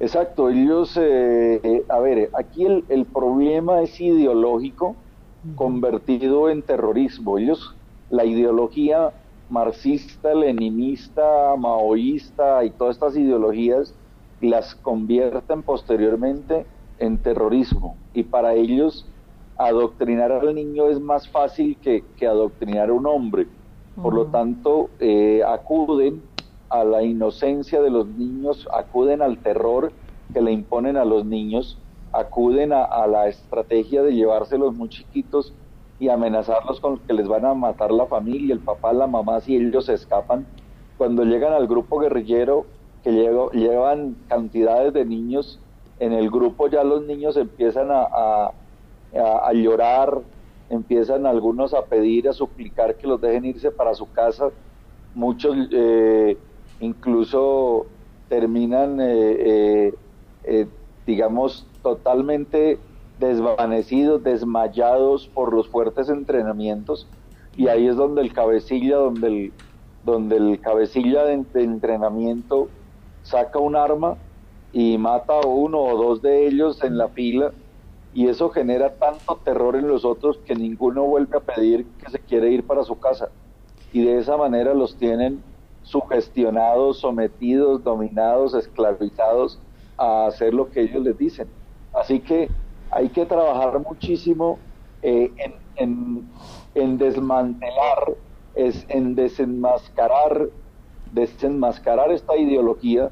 Exacto, 0.00 0.48
ellos, 0.48 0.96
eh, 0.96 1.60
eh, 1.62 1.84
a 1.88 1.98
ver, 1.98 2.30
aquí 2.32 2.64
el, 2.64 2.84
el, 2.88 3.04
problema 3.04 3.82
es 3.82 4.00
ideológico 4.00 4.94
convertido 5.54 6.50
en 6.50 6.62
terrorismo. 6.62 7.38
Ellos, 7.38 7.74
la 8.10 8.24
ideología 8.24 9.12
marxista, 9.50 10.34
leninista, 10.34 11.54
maoísta 11.56 12.64
y 12.64 12.70
todas 12.70 12.96
estas 12.96 13.16
ideologías 13.16 13.94
las 14.40 14.74
convierten 14.74 15.62
posteriormente 15.62 16.66
en 16.98 17.18
terrorismo. 17.18 17.96
Y 18.14 18.24
para 18.24 18.54
ellos 18.54 19.06
adoctrinar 19.56 20.30
al 20.30 20.54
niño 20.54 20.88
es 20.88 21.00
más 21.00 21.28
fácil 21.28 21.76
que, 21.82 22.04
adoctrinar 22.26 22.90
a 22.90 22.92
un 22.92 23.06
hombre. 23.06 23.46
Por 24.00 24.14
lo 24.14 24.26
tanto, 24.26 24.90
eh, 25.00 25.42
acuden 25.44 26.22
a 26.68 26.84
la 26.84 27.02
inocencia 27.02 27.82
de 27.82 27.90
los 27.90 28.06
niños, 28.06 28.68
acuden 28.72 29.22
al 29.22 29.38
terror 29.38 29.90
que 30.32 30.40
le 30.40 30.52
imponen 30.52 30.96
a 30.96 31.04
los 31.04 31.24
niños, 31.24 31.78
acuden 32.12 32.72
a, 32.72 33.06
la 33.06 33.28
estrategia 33.28 34.02
de 34.02 34.14
llevárselos 34.14 34.74
muy 34.74 34.88
chiquitos 34.88 35.52
y 35.98 36.08
amenazarlos 36.08 36.80
con 36.80 36.98
que 36.98 37.12
les 37.12 37.28
van 37.28 37.44
a 37.44 37.54
matar 37.54 37.90
la 37.90 38.06
familia, 38.06 38.54
el 38.54 38.60
papá, 38.60 38.92
la 38.92 39.06
mamá, 39.06 39.40
si 39.40 39.56
ellos 39.56 39.86
se 39.86 39.94
escapan. 39.94 40.46
Cuando 40.96 41.24
llegan 41.24 41.52
al 41.52 41.66
grupo 41.66 41.98
guerrillero, 41.98 42.66
que 43.02 43.12
llevan 43.12 44.16
cantidades 44.28 44.92
de 44.92 45.04
niños, 45.04 45.60
en 46.00 46.12
el 46.12 46.30
grupo 46.30 46.68
ya 46.68 46.84
los 46.84 47.04
niños 47.04 47.36
empiezan 47.36 47.88
a 47.90 48.52
a, 49.16 49.52
llorar, 49.52 50.20
empiezan 50.68 51.26
algunos 51.26 51.74
a 51.74 51.84
pedir, 51.84 52.28
a 52.28 52.32
suplicar 52.32 52.96
que 52.96 53.06
los 53.06 53.20
dejen 53.20 53.44
irse 53.44 53.70
para 53.70 53.94
su 53.94 54.10
casa, 54.10 54.50
muchos 55.14 55.56
eh, 55.72 56.36
incluso 56.80 57.86
terminan, 58.28 58.98
eh, 59.00 59.94
eh, 60.44 60.66
digamos, 61.08 61.66
totalmente 61.82 62.78
desvanecidos, 63.18 64.22
desmayados 64.22 65.26
por 65.28 65.54
los 65.54 65.66
fuertes 65.66 66.10
entrenamientos, 66.10 67.08
y 67.56 67.68
ahí 67.68 67.88
es 67.88 67.96
donde 67.96 68.20
el 68.20 68.34
cabecilla, 68.34 68.96
donde 68.96 69.26
el, 69.26 69.52
donde 70.04 70.36
el 70.36 70.60
cabecilla 70.60 71.24
de, 71.24 71.42
de 71.54 71.64
entrenamiento 71.64 72.68
saca 73.22 73.58
un 73.58 73.74
arma 73.74 74.18
y 74.70 74.98
mata 74.98 75.32
a 75.32 75.46
uno 75.46 75.80
o 75.80 75.96
dos 75.96 76.20
de 76.20 76.46
ellos 76.46 76.84
en 76.84 76.98
la 76.98 77.08
fila 77.08 77.52
y 78.12 78.28
eso 78.28 78.50
genera 78.50 78.96
tanto 78.96 79.40
terror 79.42 79.76
en 79.76 79.88
los 79.88 80.04
otros 80.04 80.36
que 80.44 80.54
ninguno 80.54 81.04
vuelve 81.04 81.38
a 81.38 81.40
pedir 81.40 81.86
que 82.04 82.10
se 82.10 82.18
quiere 82.18 82.50
ir 82.50 82.66
para 82.66 82.84
su 82.84 82.98
casa. 82.98 83.30
Y 83.94 84.04
de 84.04 84.18
esa 84.18 84.36
manera 84.36 84.74
los 84.74 84.96
tienen 84.96 85.42
sugestionados, 85.84 86.98
sometidos, 86.98 87.82
dominados, 87.82 88.52
esclavizados 88.52 89.58
a 89.98 90.26
hacer 90.26 90.54
lo 90.54 90.70
que 90.70 90.82
ellos 90.82 91.02
les 91.02 91.18
dicen. 91.18 91.48
Así 91.92 92.20
que 92.20 92.48
hay 92.90 93.08
que 93.10 93.26
trabajar 93.26 93.78
muchísimo 93.80 94.58
eh, 95.02 95.30
en, 95.76 96.28
en, 96.74 96.98
desmantelar, 96.98 98.14
es, 98.54 98.86
en 98.88 99.14
desenmascarar, 99.14 100.48
desenmascarar 101.12 102.10
esta 102.12 102.36
ideología 102.36 103.10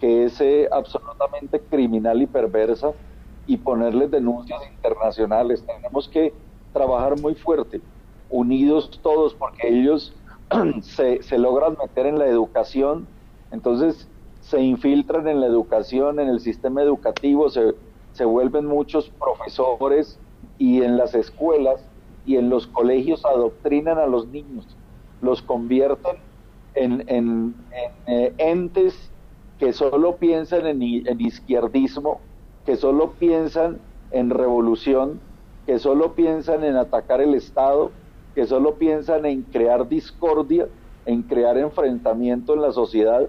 que 0.00 0.24
es 0.24 0.40
eh, 0.40 0.68
absolutamente 0.70 1.60
criminal 1.60 2.22
y 2.22 2.26
perversa 2.26 2.92
y 3.46 3.56
ponerles 3.56 4.10
denuncias 4.10 4.60
internacionales. 4.70 5.64
Tenemos 5.64 6.08
que 6.08 6.32
trabajar 6.72 7.20
muy 7.20 7.34
fuerte, 7.34 7.80
unidos 8.30 9.00
todos, 9.02 9.34
porque 9.34 9.68
ellos 9.68 10.14
se, 10.82 11.22
se 11.22 11.38
logran 11.38 11.76
meter 11.80 12.06
en 12.06 12.18
la 12.18 12.26
educación, 12.26 13.06
entonces 13.50 14.08
se 14.48 14.62
infiltran 14.62 15.28
en 15.28 15.40
la 15.42 15.46
educación, 15.46 16.20
en 16.20 16.28
el 16.28 16.40
sistema 16.40 16.80
educativo, 16.80 17.50
se, 17.50 17.74
se 18.12 18.24
vuelven 18.24 18.64
muchos 18.64 19.10
profesores 19.10 20.18
y 20.56 20.82
en 20.82 20.96
las 20.96 21.14
escuelas 21.14 21.84
y 22.24 22.36
en 22.36 22.48
los 22.48 22.66
colegios 22.66 23.26
adoctrinan 23.26 23.98
a 23.98 24.06
los 24.06 24.26
niños, 24.28 24.64
los 25.20 25.42
convierten 25.42 26.16
en, 26.74 27.04
en, 27.08 27.54
eh, 28.06 28.32
entes 28.38 29.10
que 29.58 29.74
solo 29.74 30.16
piensan 30.16 30.66
en, 30.66 30.82
en 30.82 31.20
izquierdismo, 31.20 32.18
que 32.64 32.76
solo 32.76 33.12
piensan 33.18 33.78
en 34.12 34.30
revolución, 34.30 35.20
que 35.66 35.78
solo 35.78 36.14
piensan 36.14 36.64
en 36.64 36.76
atacar 36.76 37.20
el 37.20 37.34
Estado, 37.34 37.90
que 38.34 38.46
solo 38.46 38.76
piensan 38.76 39.26
en 39.26 39.42
crear 39.42 39.86
discordia, 39.90 40.68
en 41.04 41.20
crear 41.20 41.58
enfrentamiento 41.58 42.54
en 42.54 42.62
la 42.62 42.72
sociedad 42.72 43.28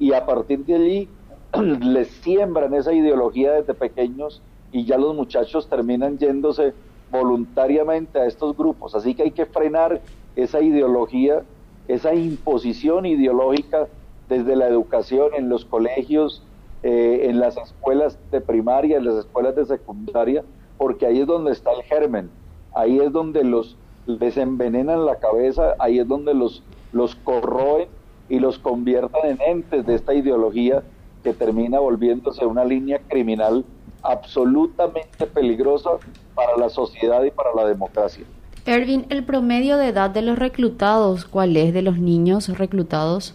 y 0.00 0.12
a 0.14 0.26
partir 0.26 0.64
de 0.64 0.74
allí 0.74 1.08
les 1.80 2.08
siembran 2.08 2.74
esa 2.74 2.92
ideología 2.92 3.52
desde 3.52 3.74
pequeños 3.74 4.42
y 4.72 4.84
ya 4.84 4.98
los 4.98 5.14
muchachos 5.14 5.68
terminan 5.68 6.18
yéndose 6.18 6.74
voluntariamente 7.12 8.18
a 8.18 8.26
estos 8.26 8.56
grupos. 8.56 8.94
Así 8.94 9.14
que 9.14 9.24
hay 9.24 9.30
que 9.30 9.46
frenar 9.46 10.00
esa 10.36 10.60
ideología, 10.60 11.42
esa 11.86 12.14
imposición 12.14 13.04
ideológica 13.04 13.88
desde 14.28 14.56
la 14.56 14.68
educación 14.68 15.34
en 15.36 15.48
los 15.48 15.64
colegios, 15.64 16.42
eh, 16.82 17.26
en 17.28 17.40
las 17.40 17.56
escuelas 17.56 18.18
de 18.30 18.40
primaria, 18.40 18.96
en 18.96 19.04
las 19.04 19.16
escuelas 19.16 19.54
de 19.54 19.66
secundaria, 19.66 20.44
porque 20.78 21.06
ahí 21.06 21.20
es 21.20 21.26
donde 21.26 21.52
está 21.52 21.72
el 21.72 21.82
germen, 21.82 22.30
ahí 22.74 23.00
es 23.00 23.12
donde 23.12 23.44
los 23.44 23.76
les 24.06 24.36
envenenan 24.38 25.04
la 25.04 25.16
cabeza, 25.16 25.74
ahí 25.78 25.98
es 25.98 26.08
donde 26.08 26.32
los, 26.32 26.62
los 26.92 27.14
corroen 27.16 27.88
y 28.30 28.38
los 28.38 28.58
convierten 28.58 29.32
en 29.32 29.38
entes 29.42 29.84
de 29.84 29.96
esta 29.96 30.14
ideología 30.14 30.82
que 31.22 31.34
termina 31.34 31.80
volviéndose 31.80 32.46
una 32.46 32.64
línea 32.64 33.00
criminal 33.08 33.64
absolutamente 34.02 35.26
peligrosa 35.26 35.90
para 36.34 36.56
la 36.56 36.70
sociedad 36.70 37.22
y 37.24 37.30
para 37.30 37.50
la 37.54 37.66
democracia. 37.66 38.24
Ervin, 38.64 39.04
¿el 39.10 39.24
promedio 39.24 39.76
de 39.76 39.88
edad 39.88 40.10
de 40.10 40.22
los 40.22 40.38
reclutados 40.38 41.24
cuál 41.24 41.56
es 41.56 41.74
de 41.74 41.82
los 41.82 41.98
niños 41.98 42.56
reclutados? 42.56 43.34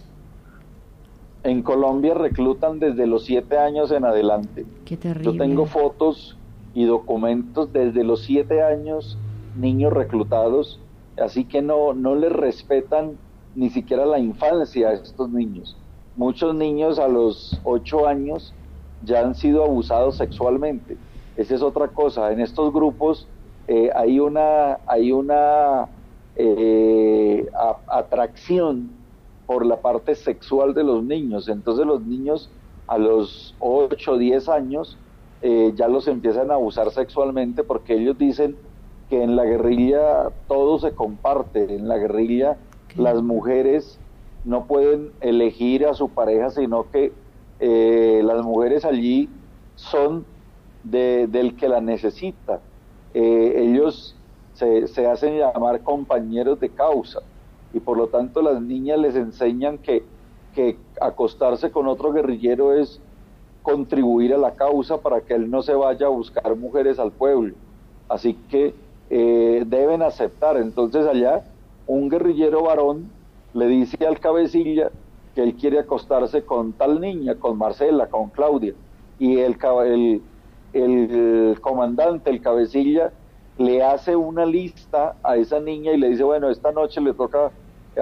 En 1.44 1.62
Colombia 1.62 2.14
reclutan 2.14 2.80
desde 2.80 3.06
los 3.06 3.24
siete 3.24 3.58
años 3.58 3.92
en 3.92 4.04
adelante. 4.04 4.64
Qué 4.84 4.96
terrible. 4.96 5.30
Yo 5.30 5.38
tengo 5.38 5.66
fotos 5.66 6.36
y 6.74 6.84
documentos 6.84 7.72
desde 7.72 8.02
los 8.02 8.22
siete 8.22 8.62
años, 8.62 9.18
niños 9.56 9.92
reclutados, 9.92 10.80
así 11.22 11.44
que 11.44 11.62
no, 11.62 11.92
no 11.92 12.14
les 12.14 12.32
respetan 12.32 13.18
ni 13.56 13.70
siquiera 13.70 14.04
la 14.06 14.18
infancia 14.18 14.90
a 14.90 14.92
estos 14.92 15.30
niños. 15.30 15.76
Muchos 16.14 16.54
niños 16.54 16.98
a 16.98 17.08
los 17.08 17.58
ocho 17.64 18.06
años 18.06 18.54
ya 19.02 19.20
han 19.20 19.34
sido 19.34 19.64
abusados 19.64 20.18
sexualmente. 20.18 20.96
Esa 21.36 21.54
es 21.54 21.62
otra 21.62 21.88
cosa. 21.88 22.30
En 22.32 22.40
estos 22.40 22.72
grupos 22.72 23.26
eh, 23.66 23.90
hay 23.94 24.20
una, 24.20 24.78
hay 24.86 25.10
una 25.10 25.88
eh, 26.36 27.46
atracción 27.88 28.90
por 29.46 29.64
la 29.64 29.80
parte 29.80 30.14
sexual 30.14 30.74
de 30.74 30.84
los 30.84 31.02
niños. 31.02 31.48
Entonces 31.48 31.86
los 31.86 32.02
niños 32.02 32.50
a 32.86 32.98
los 32.98 33.54
8 33.58 34.12
o 34.12 34.18
10 34.18 34.48
años 34.48 34.98
eh, 35.42 35.72
ya 35.76 35.88
los 35.88 36.08
empiezan 36.08 36.50
a 36.50 36.54
abusar 36.54 36.90
sexualmente 36.90 37.62
porque 37.64 37.94
ellos 37.94 38.18
dicen 38.18 38.56
que 39.08 39.22
en 39.22 39.36
la 39.36 39.44
guerrilla 39.44 40.30
todo 40.48 40.78
se 40.78 40.92
comparte, 40.92 41.74
en 41.74 41.88
la 41.88 41.96
guerrilla 41.96 42.56
las 42.96 43.22
mujeres 43.22 43.98
no 44.44 44.66
pueden 44.66 45.10
elegir 45.20 45.86
a 45.86 45.94
su 45.94 46.08
pareja, 46.08 46.50
sino 46.50 46.90
que 46.90 47.12
eh, 47.60 48.20
las 48.24 48.44
mujeres 48.44 48.84
allí 48.84 49.28
son 49.74 50.24
del 50.84 51.56
que 51.56 51.68
la 51.68 51.80
necesita. 51.80 52.60
Eh, 53.12 53.54
ellos 53.56 54.14
se, 54.54 54.86
se, 54.86 55.06
hacen 55.06 55.38
llamar 55.38 55.80
compañeros 55.80 56.60
de 56.60 56.68
causa 56.68 57.20
y 57.74 57.80
por 57.80 57.96
lo 57.96 58.06
tanto 58.06 58.40
las 58.40 58.60
niñas 58.62 58.98
les 58.98 59.16
enseñan 59.16 59.78
que, 59.78 60.04
que 60.54 60.76
acostarse 61.00 61.70
con 61.70 61.88
otro 61.88 62.12
guerrillero 62.12 62.72
es 62.72 63.00
contribuir 63.62 64.32
a 64.32 64.38
la 64.38 64.52
causa 64.52 64.98
para 64.98 65.20
que 65.20 65.34
él 65.34 65.50
no 65.50 65.60
se 65.62 65.74
vaya 65.74 66.06
a 66.06 66.10
buscar 66.10 66.54
mujeres 66.54 67.00
al 67.00 67.10
pueblo. 67.10 67.54
Así 68.08 68.34
que 68.48 68.74
eh, 69.10 69.64
deben 69.66 70.02
aceptar. 70.02 70.56
Entonces 70.56 71.04
allá 71.06 71.42
un 71.86 72.08
guerrillero 72.08 72.62
varón 72.62 73.10
le 73.54 73.66
dice 73.66 74.06
al 74.06 74.20
cabecilla 74.20 74.90
que 75.34 75.42
él 75.42 75.54
quiere 75.54 75.78
acostarse 75.78 76.44
con 76.44 76.72
tal 76.72 77.00
niña, 77.00 77.34
con 77.36 77.58
Marcela, 77.58 78.08
con 78.08 78.30
Claudia, 78.30 78.74
y 79.18 79.38
el, 79.38 79.56
el, 79.84 80.22
el 80.72 81.60
comandante, 81.60 82.30
el 82.30 82.40
cabecilla, 82.40 83.12
le 83.58 83.82
hace 83.82 84.16
una 84.16 84.44
lista 84.44 85.16
a 85.22 85.36
esa 85.36 85.60
niña 85.60 85.92
y 85.92 85.98
le 85.98 86.08
dice, 86.08 86.24
bueno, 86.24 86.50
esta 86.50 86.72
noche 86.72 87.00
le 87.00 87.14
toca 87.14 87.50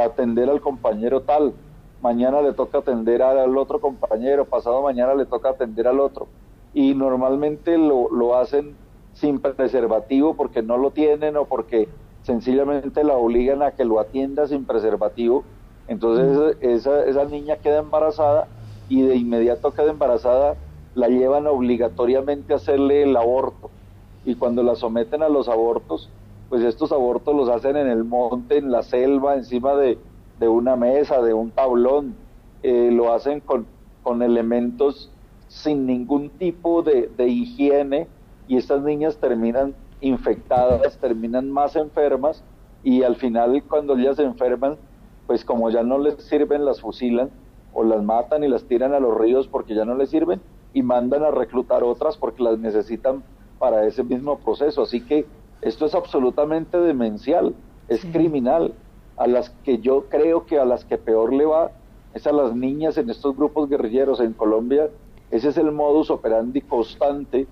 atender 0.01 0.49
al 0.51 0.61
compañero 0.61 1.23
tal, 1.23 1.55
mañana 2.01 2.43
le 2.43 2.53
toca 2.53 2.79
atender 2.79 3.23
al 3.23 3.57
otro 3.57 3.81
compañero, 3.81 4.45
pasado 4.45 4.83
mañana 4.83 5.15
le 5.15 5.27
toca 5.27 5.51
atender 5.51 5.87
al 5.87 6.01
otro. 6.01 6.29
Y 6.73 6.95
normalmente 6.95 7.79
lo, 7.79 8.11
lo 8.11 8.37
hacen 8.37 8.77
sin 9.13 9.39
preservativo 9.39 10.35
porque 10.35 10.63
no 10.63 10.77
lo 10.77 10.91
tienen 10.91 11.37
o 11.37 11.45
porque 11.45 11.89
sencillamente 12.25 13.05
la 13.05 13.15
obligan 13.15 13.63
a 13.63 13.71
que 13.71 13.85
lo 13.85 14.01
atienda 14.01 14.49
sin 14.49 14.65
preservativo. 14.65 15.45
Entonces 15.87 16.57
esa, 16.61 17.05
esa 17.05 17.25
niña 17.27 17.57
queda 17.57 17.79
embarazada 17.79 18.49
y 18.89 19.03
de 19.03 19.17
inmediato 19.17 19.73
queda 19.73 19.91
embarazada, 19.91 20.57
la 20.95 21.09
llevan 21.09 21.47
obligatoriamente 21.47 22.53
a 22.53 22.57
hacerle 22.57 23.03
el 23.03 23.17
aborto. 23.17 23.71
Y 24.25 24.35
cuando 24.37 24.63
la 24.63 24.75
someten 24.75 25.23
a 25.23 25.29
los 25.29 25.49
abortos, 25.49 26.11
pues 26.49 26.63
estos 26.63 26.93
abortos 26.93 27.35
los 27.35 27.49
hacen 27.49 27.77
en 27.77 27.89
el 27.89 28.05
monte, 28.05 28.57
en 28.57 28.71
la 28.71 28.83
selva, 28.83 29.35
encima 29.35 29.75
de, 29.75 29.99
de 30.41 30.49
una 30.49 30.77
mesa, 30.77 31.21
de 31.21 31.35
un 31.35 31.51
tablón. 31.51 32.15
Eh, 32.63 32.91
lo 32.91 33.13
hacen 33.13 33.41
con, 33.41 33.67
con 34.03 34.23
elementos 34.23 35.11
sin 35.49 35.87
ningún 35.87 36.31
tipo 36.31 36.83
de, 36.83 37.11
de 37.15 37.29
higiene 37.29 38.09
y 38.49 38.57
estas 38.57 38.83
niñas 38.83 39.19
terminan 39.19 39.75
infectadas, 40.05 40.99
terminan 40.99 41.51
más 41.51 41.77
enfermas 41.77 42.45
y 42.83 43.03
al 43.03 43.17
final 43.17 43.63
cuando 43.65 43.97
ellas 43.97 44.17
se 44.17 44.23
enferman, 44.23 44.77
pues 45.27 45.45
como 45.45 45.71
ya 45.71 45.83
no 45.83 45.99
les 45.99 46.23
sirven, 46.23 46.65
las 46.65 46.81
fusilan 46.81 47.31
o 47.73 47.83
las 47.85 48.03
matan 48.03 48.45
y 48.45 48.49
las 48.49 48.65
tiran 48.65 48.93
a 48.93 49.01
los 49.01 49.17
ríos 49.17 49.49
porque 49.49 49.75
ya 49.75 49.87
no 49.87 49.95
les 49.95 50.11
sirven 50.11 50.41
y 50.75 50.83
mandan 50.83 51.25
a 51.25 51.31
reclutar 51.31 51.83
otras 51.83 52.19
porque 52.19 52.43
las 52.43 52.59
necesitan 52.59 53.23
para 53.59 53.87
ese 53.87 54.05
mismo 54.05 54.39
proceso. 54.39 54.83
Así 54.83 55.01
que 55.01 55.25
esto 55.63 55.87
es 55.87 55.95
absolutamente 55.95 56.79
demencial, 56.79 57.55
es 57.89 58.05
criminal. 58.05 58.75
A 59.17 59.29
las 59.29 59.51
que 59.63 59.79
yo 59.79 60.07
creo 60.09 60.45
que 60.45 60.59
a 60.59 60.65
las 60.65 60.85
que 60.85 60.99
peor 60.99 61.33
le 61.33 61.47
va 61.47 61.71
es 62.15 62.27
a 62.27 62.33
las 62.33 62.55
niñas 62.55 62.99
en 62.99 63.09
estos 63.09 63.37
grupos 63.37 63.69
guerrilleros 63.69 64.19
en 64.21 64.33
Colombia. 64.33 64.91
Ese 65.31 65.49
es 65.51 65.57
el 65.57 65.71
modus 65.71 66.11
operandi 66.11 66.61
constante 66.61 67.47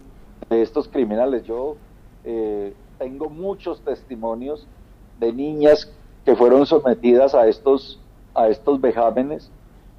de 0.50 0.62
estos 0.62 0.88
criminales. 0.88 1.44
Yo 1.44 1.76
eh, 2.24 2.72
tengo 2.98 3.28
muchos 3.28 3.80
testimonios 3.80 4.66
de 5.18 5.32
niñas 5.32 5.90
que 6.24 6.36
fueron 6.36 6.66
sometidas 6.66 7.34
a 7.34 7.48
estos, 7.48 8.00
a 8.34 8.48
estos 8.48 8.80
vejámenes 8.80 9.50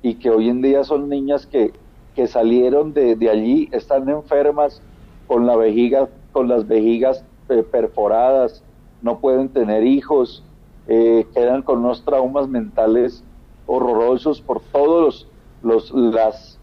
y 0.02 0.16
que 0.16 0.30
hoy 0.30 0.50
en 0.50 0.62
día 0.62 0.84
son 0.84 1.10
niñas 1.10 1.46
que, 1.46 1.74
que 2.16 2.28
salieron 2.28 2.94
de, 2.94 3.16
de 3.16 3.30
allí, 3.30 3.70
están 3.72 4.08
enfermas 4.10 4.82
con 5.28 5.46
la 5.46 5.56
vejiga, 5.56 6.08
con 6.32 6.48
las 6.48 6.68
vejigas 6.68 7.24
eh, 7.50 7.64
perforadas, 7.64 8.64
no 9.02 9.20
pueden 9.20 9.50
tener 9.50 9.86
hijos, 9.86 10.44
eh, 10.88 11.26
quedan 11.34 11.62
con 11.62 11.80
unos 11.80 12.06
traumas 12.06 12.48
mentales 12.48 13.24
horrorosos 13.68 14.42
por 14.42 14.62
todos 14.62 15.28
los, 15.62 15.92
las 15.92 16.60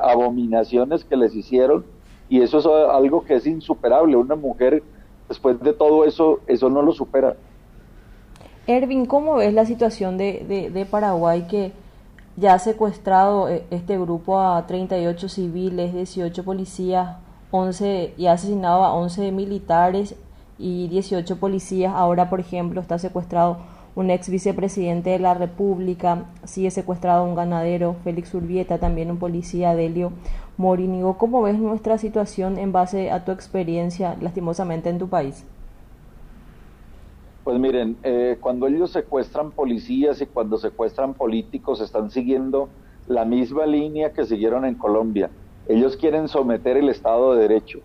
abominaciones 0.00 1.04
que 1.04 1.16
les 1.16 1.34
hicieron 1.34 1.84
y 2.30 2.40
eso 2.40 2.58
es 2.60 2.66
algo 2.66 3.24
que 3.24 3.34
es 3.34 3.46
insuperable. 3.46 4.16
Una 4.16 4.36
mujer, 4.36 4.82
después 5.28 5.60
de 5.60 5.74
todo 5.74 6.04
eso, 6.04 6.38
eso 6.46 6.70
no 6.70 6.80
lo 6.80 6.92
supera. 6.92 7.34
Ervin, 8.68 9.04
¿cómo 9.04 9.34
ves 9.34 9.52
la 9.52 9.66
situación 9.66 10.16
de, 10.16 10.70
de, 10.72 10.86
Paraguay 10.86 11.48
que 11.48 11.72
ya 12.36 12.54
ha 12.54 12.58
secuestrado 12.60 13.48
eh, 13.48 13.64
este 13.70 13.98
grupo 13.98 14.38
a 14.38 14.64
38 14.64 15.28
civiles, 15.28 15.92
18 15.92 16.44
policías, 16.44 17.16
11 17.50 18.14
y 18.16 18.26
ha 18.26 18.32
asesinado 18.32 18.84
a 18.84 18.94
11 18.94 19.32
militares 19.32 20.14
y 20.56 20.86
18 20.86 21.36
policías? 21.40 21.92
Ahora, 21.96 22.30
por 22.30 22.38
ejemplo, 22.38 22.80
está 22.80 22.96
secuestrado 22.98 23.58
un 23.96 24.08
ex 24.08 24.28
vicepresidente 24.28 25.10
de 25.10 25.18
la 25.18 25.34
República, 25.34 26.26
sigue 26.44 26.70
secuestrado 26.70 27.24
un 27.24 27.34
ganadero, 27.34 27.96
Félix 28.04 28.32
Urbieta, 28.34 28.78
también 28.78 29.10
un 29.10 29.18
policía, 29.18 29.74
Delio 29.74 30.12
Morínigo. 30.60 31.16
¿Cómo 31.16 31.40
ves 31.40 31.58
nuestra 31.58 31.96
situación 31.96 32.58
en 32.58 32.70
base 32.70 33.10
a 33.10 33.24
tu 33.24 33.32
experiencia, 33.32 34.18
lastimosamente, 34.20 34.90
en 34.90 34.98
tu 34.98 35.08
país? 35.08 35.46
Pues 37.44 37.58
miren, 37.58 37.96
eh, 38.02 38.36
cuando 38.38 38.66
ellos 38.66 38.90
secuestran 38.90 39.52
policías 39.52 40.20
y 40.20 40.26
cuando 40.26 40.58
secuestran 40.58 41.14
políticos, 41.14 41.80
están 41.80 42.10
siguiendo 42.10 42.68
la 43.08 43.24
misma 43.24 43.64
línea 43.64 44.12
que 44.12 44.26
siguieron 44.26 44.66
en 44.66 44.74
Colombia. 44.74 45.30
Ellos 45.66 45.96
quieren 45.96 46.28
someter 46.28 46.76
el 46.76 46.90
Estado 46.90 47.34
de 47.34 47.40
Derecho, 47.48 47.80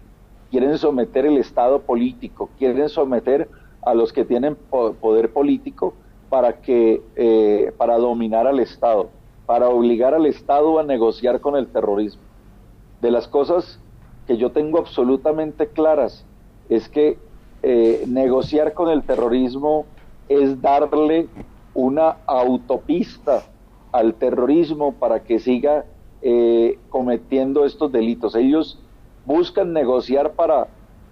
quieren 0.52 0.78
someter 0.78 1.26
el 1.26 1.38
Estado 1.38 1.80
político, 1.80 2.50
quieren 2.60 2.90
someter 2.90 3.48
a 3.84 3.94
los 3.94 4.12
que 4.12 4.26
tienen 4.26 4.58
poder 4.70 5.32
político 5.32 5.94
para 6.30 6.60
que 6.60 7.02
eh, 7.16 7.72
para 7.78 7.98
dominar 7.98 8.48
al 8.48 8.60
Estado, 8.60 9.08
para 9.46 9.70
obligar 9.70 10.14
al 10.14 10.26
Estado 10.26 10.78
a 10.78 10.84
negociar 10.84 11.40
con 11.40 11.56
el 11.56 11.68
terrorismo 11.68 12.25
de 13.02 13.12
las 13.12 13.28
cosas 13.28 13.80
que 14.28 14.38
yo 14.38 14.52
tengo 14.52 14.80
absolutamente 14.80 15.68
claras 15.68 16.26
es 16.70 16.90
que 16.90 17.18
eh, 17.64 18.04
negociar 18.08 18.74
con 18.74 18.90
el 18.90 19.04
terrorismo 19.04 19.86
es 20.30 20.62
darle 20.62 21.28
una 21.74 22.18
autopista 22.26 23.44
al 23.92 24.16
terrorismo 24.16 24.94
para 24.94 25.24
que 25.24 25.40
siga 25.40 25.86
eh, 26.22 26.80
cometiendo 26.90 27.66
estos 27.66 27.92
delitos. 27.92 28.36
Ellos 28.36 28.80
buscan 29.26 29.74
negociar 29.74 30.34
para 30.34 30.68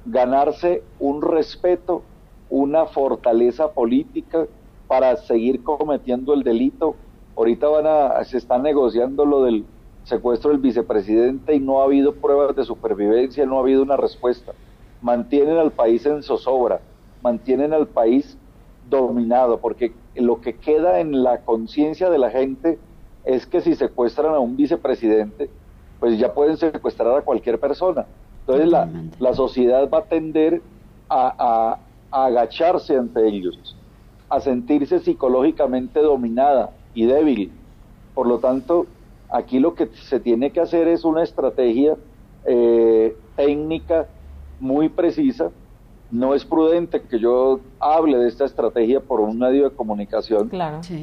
ganarse 0.05 0.83
un 0.99 1.21
respeto, 1.21 2.03
una 2.49 2.85
fortaleza 2.85 3.71
política 3.71 4.47
para 4.87 5.15
seguir 5.17 5.63
cometiendo 5.63 6.33
el 6.33 6.43
delito. 6.43 6.95
Ahorita 7.35 7.67
van 7.67 7.87
a, 7.87 8.23
se 8.23 8.37
está 8.37 8.57
negociando 8.57 9.25
lo 9.25 9.43
del 9.43 9.65
secuestro 10.03 10.51
del 10.51 10.59
vicepresidente 10.59 11.55
y 11.55 11.59
no 11.59 11.81
ha 11.81 11.85
habido 11.85 12.13
pruebas 12.13 12.55
de 12.55 12.63
supervivencia, 12.65 13.45
no 13.45 13.57
ha 13.57 13.61
habido 13.61 13.81
una 13.81 13.97
respuesta. 13.97 14.53
Mantienen 15.01 15.57
al 15.57 15.71
país 15.71 16.05
en 16.05 16.23
zozobra, 16.23 16.81
mantienen 17.21 17.73
al 17.73 17.87
país 17.87 18.37
dominado, 18.89 19.59
porque 19.59 19.93
lo 20.15 20.41
que 20.41 20.55
queda 20.55 20.99
en 20.99 21.23
la 21.23 21.41
conciencia 21.41 22.09
de 22.09 22.17
la 22.17 22.29
gente 22.29 22.79
es 23.23 23.45
que 23.45 23.61
si 23.61 23.75
secuestran 23.75 24.33
a 24.33 24.39
un 24.39 24.57
vicepresidente, 24.57 25.49
pues 25.99 26.19
ya 26.19 26.33
pueden 26.33 26.57
secuestrar 26.57 27.17
a 27.17 27.21
cualquier 27.21 27.59
persona. 27.59 28.05
Entonces 28.41 28.67
la, 28.69 28.89
la, 29.19 29.33
sociedad 29.33 29.89
va 29.89 29.99
a 29.99 30.03
tender 30.03 30.61
a, 31.07 31.77
a 32.11 32.25
agacharse 32.25 32.97
ante 32.97 33.25
ellos, 33.25 33.77
a 34.27 34.41
sentirse 34.41 34.99
psicológicamente 34.99 36.01
dominada 36.01 36.71
y 36.93 37.05
débil. 37.05 37.53
Por 38.13 38.27
lo 38.27 38.39
tanto, 38.39 38.85
Aquí 39.33 39.57
lo 39.57 39.73
que 39.73 39.87
se 40.09 40.19
tiene 40.19 40.51
que 40.51 40.59
hacer 40.59 40.87
es 40.87 41.03
una 41.03 41.23
estrategia 41.23 41.97
eh, 42.45 43.17
técnica 43.35 44.05
muy 44.59 44.89
precisa. 44.89 45.49
No 46.11 46.35
es 46.35 46.45
prudente 46.45 47.01
que 47.01 47.17
yo 47.17 47.59
hable 47.79 48.19
de 48.19 48.27
esta 48.27 48.45
estrategia 48.45 48.99
por 48.99 49.19
un 49.21 49.39
medio 49.39 49.67
de 49.67 49.75
comunicación, 49.75 50.51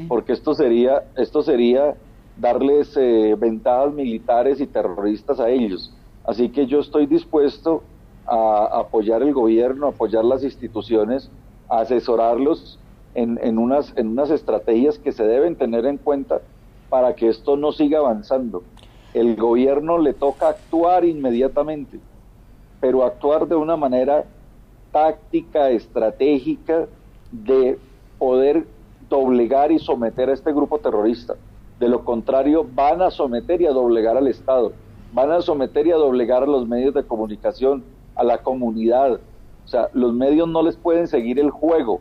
porque 0.06 0.32
esto 0.32 0.54
sería, 0.54 1.02
esto 1.16 1.42
sería 1.42 1.96
darles 2.36 2.96
eh, 2.96 3.34
ventajas 3.36 3.92
militares 3.92 4.60
y 4.60 4.68
terroristas 4.68 5.40
a 5.40 5.50
ellos. 5.50 5.92
Así 6.24 6.50
que 6.50 6.66
yo 6.66 6.78
estoy 6.78 7.06
dispuesto 7.06 7.82
a 8.28 8.78
apoyar 8.78 9.22
el 9.22 9.34
gobierno, 9.34 9.86
a 9.86 9.90
apoyar 9.90 10.24
las 10.24 10.44
instituciones, 10.44 11.28
a 11.68 11.80
asesorarlos 11.80 12.78
en, 13.16 13.40
en, 13.42 13.58
unas, 13.58 13.92
en 13.96 14.06
unas 14.06 14.30
estrategias 14.30 15.00
que 15.00 15.10
se 15.10 15.24
deben 15.24 15.56
tener 15.56 15.84
en 15.84 15.96
cuenta 15.96 16.40
para 16.90 17.14
que 17.14 17.28
esto 17.28 17.56
no 17.56 17.72
siga 17.72 18.00
avanzando. 18.00 18.62
El 19.14 19.36
gobierno 19.36 19.96
le 19.98 20.12
toca 20.12 20.48
actuar 20.48 21.04
inmediatamente, 21.04 21.98
pero 22.80 23.04
actuar 23.04 23.48
de 23.48 23.54
una 23.54 23.76
manera 23.76 24.24
táctica, 24.92 25.70
estratégica 25.70 26.86
de 27.30 27.78
poder 28.18 28.66
doblegar 29.08 29.72
y 29.72 29.78
someter 29.78 30.28
a 30.28 30.34
este 30.34 30.52
grupo 30.52 30.78
terrorista. 30.78 31.36
De 31.78 31.88
lo 31.88 32.04
contrario, 32.04 32.66
van 32.74 33.00
a 33.00 33.10
someter 33.10 33.62
y 33.62 33.66
a 33.66 33.70
doblegar 33.70 34.16
al 34.16 34.28
Estado, 34.28 34.72
van 35.12 35.30
a 35.30 35.40
someter 35.40 35.86
y 35.86 35.92
a 35.92 35.96
doblegar 35.96 36.42
a 36.42 36.46
los 36.46 36.68
medios 36.68 36.92
de 36.92 37.04
comunicación, 37.04 37.82
a 38.14 38.24
la 38.24 38.38
comunidad. 38.38 39.20
O 39.64 39.68
sea, 39.68 39.88
los 39.92 40.12
medios 40.12 40.48
no 40.48 40.62
les 40.62 40.76
pueden 40.76 41.06
seguir 41.06 41.38
el 41.38 41.50
juego, 41.50 42.00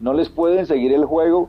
no 0.00 0.12
les 0.12 0.28
pueden 0.28 0.66
seguir 0.66 0.92
el 0.92 1.04
juego 1.04 1.48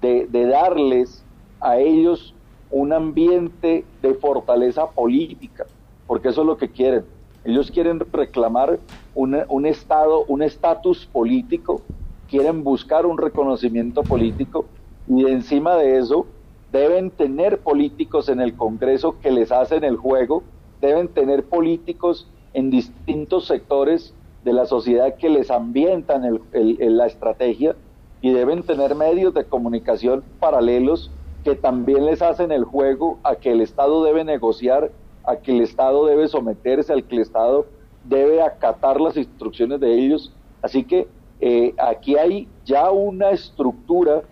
de, 0.00 0.26
de 0.26 0.46
darles 0.46 1.24
a 1.60 1.78
ellos 1.78 2.34
un 2.70 2.92
ambiente 2.92 3.84
de 4.02 4.14
fortaleza 4.14 4.90
política, 4.90 5.66
porque 6.06 6.28
eso 6.28 6.42
es 6.42 6.46
lo 6.46 6.56
que 6.56 6.70
quieren. 6.70 7.04
Ellos 7.44 7.70
quieren 7.70 8.00
reclamar 8.12 8.78
un 9.14 9.66
estado, 9.66 10.24
un 10.26 10.42
estatus 10.42 11.06
político, 11.06 11.82
quieren 12.28 12.62
buscar 12.62 13.06
un 13.06 13.18
reconocimiento 13.18 14.02
político 14.02 14.66
y 15.06 15.26
encima 15.26 15.76
de 15.76 15.98
eso 15.98 16.26
deben 16.70 17.10
tener 17.10 17.60
políticos 17.62 18.28
en 18.28 18.40
el 18.40 18.54
Congreso 18.54 19.18
que 19.18 19.30
les 19.30 19.50
hacen 19.50 19.82
el 19.82 19.96
juego, 19.96 20.44
deben 20.80 21.08
tener 21.08 21.48
políticos 21.48 22.30
en 22.52 22.70
distintos 22.70 23.46
sectores 23.46 24.14
de 24.42 24.52
la 24.52 24.66
sociedad 24.66 25.16
que 25.16 25.30
les 25.30 25.50
ambientan 25.50 26.40
la 26.52 27.06
estrategia 27.06 27.76
y 28.20 28.32
deben 28.32 28.62
tener 28.62 28.94
medios 28.94 29.34
de 29.34 29.44
comunicación 29.44 30.24
paralelos 30.38 31.10
que 31.44 31.54
también 31.54 32.06
les 32.06 32.22
hacen 32.22 32.52
el 32.52 32.64
juego 32.64 33.18
a 33.22 33.36
que 33.36 33.52
el 33.52 33.60
Estado 33.60 34.02
debe 34.04 34.24
negociar, 34.24 34.90
a 35.24 35.36
que 35.36 35.52
el 35.52 35.62
Estado 35.62 36.06
debe 36.06 36.28
someterse, 36.28 36.92
al 36.92 37.04
que 37.04 37.16
el 37.16 37.22
Estado 37.22 37.66
debe 38.04 38.42
acatar 38.42 39.00
las 39.00 39.16
instrucciones 39.16 39.80
de 39.80 39.94
ellos. 39.94 40.32
Así 40.62 40.84
que 40.84 41.06
eh, 41.40 41.74
aquí 41.78 42.16
hay 42.16 42.48
ya 42.64 42.90
una 42.90 43.30
estructura 43.30 44.22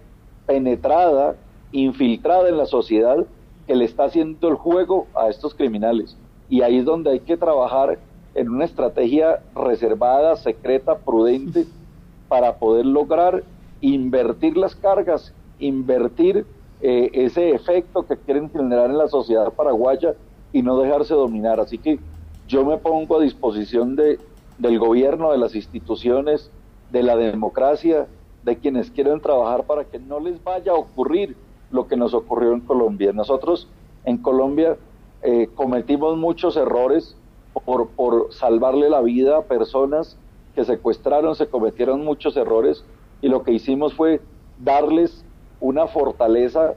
penetrada, 0.46 1.36
infiltrada 1.72 2.48
en 2.48 2.56
la 2.56 2.66
sociedad 2.66 3.24
que 3.66 3.74
le 3.74 3.84
está 3.84 4.04
haciendo 4.04 4.48
el 4.48 4.54
juego 4.54 5.06
a 5.14 5.28
estos 5.28 5.54
criminales. 5.54 6.16
Y 6.48 6.62
ahí 6.62 6.78
es 6.78 6.84
donde 6.84 7.10
hay 7.10 7.20
que 7.20 7.36
trabajar 7.36 7.98
en 8.34 8.48
una 8.48 8.64
estrategia 8.64 9.40
reservada, 9.54 10.36
secreta, 10.36 10.98
prudente, 10.98 11.66
para 12.28 12.56
poder 12.56 12.86
lograr 12.86 13.44
invertir 13.80 14.56
las 14.56 14.74
cargas, 14.74 15.32
invertir 15.58 16.44
eh, 16.80 17.10
ese 17.12 17.50
efecto 17.50 18.06
que 18.06 18.16
quieren 18.16 18.50
generar 18.50 18.90
en 18.90 18.98
la 18.98 19.08
sociedad 19.08 19.52
paraguaya 19.52 20.14
y 20.52 20.62
no 20.62 20.78
dejarse 20.78 21.14
dominar. 21.14 21.60
Así 21.60 21.78
que 21.78 21.98
yo 22.48 22.64
me 22.64 22.76
pongo 22.78 23.18
a 23.18 23.22
disposición 23.22 23.96
de, 23.96 24.18
del 24.58 24.78
gobierno, 24.78 25.32
de 25.32 25.38
las 25.38 25.54
instituciones, 25.54 26.50
de 26.90 27.02
la 27.02 27.16
democracia, 27.16 28.06
de 28.42 28.56
quienes 28.56 28.90
quieren 28.90 29.20
trabajar 29.20 29.64
para 29.64 29.84
que 29.84 29.98
no 29.98 30.20
les 30.20 30.42
vaya 30.42 30.72
a 30.72 30.76
ocurrir 30.76 31.36
lo 31.70 31.88
que 31.88 31.96
nos 31.96 32.14
ocurrió 32.14 32.52
en 32.52 32.60
Colombia. 32.60 33.12
Nosotros 33.12 33.68
en 34.04 34.18
Colombia 34.18 34.76
eh, 35.22 35.48
cometimos 35.54 36.16
muchos 36.16 36.56
errores 36.56 37.16
por, 37.64 37.88
por 37.88 38.32
salvarle 38.32 38.88
la 38.88 39.00
vida 39.00 39.38
a 39.38 39.42
personas 39.42 40.16
que 40.54 40.64
secuestraron, 40.64 41.34
se 41.34 41.48
cometieron 41.48 42.04
muchos 42.04 42.36
errores 42.36 42.84
y 43.20 43.28
lo 43.28 43.42
que 43.42 43.52
hicimos 43.52 43.94
fue 43.94 44.20
darles 44.62 45.24
una 45.60 45.86
fortaleza 45.86 46.74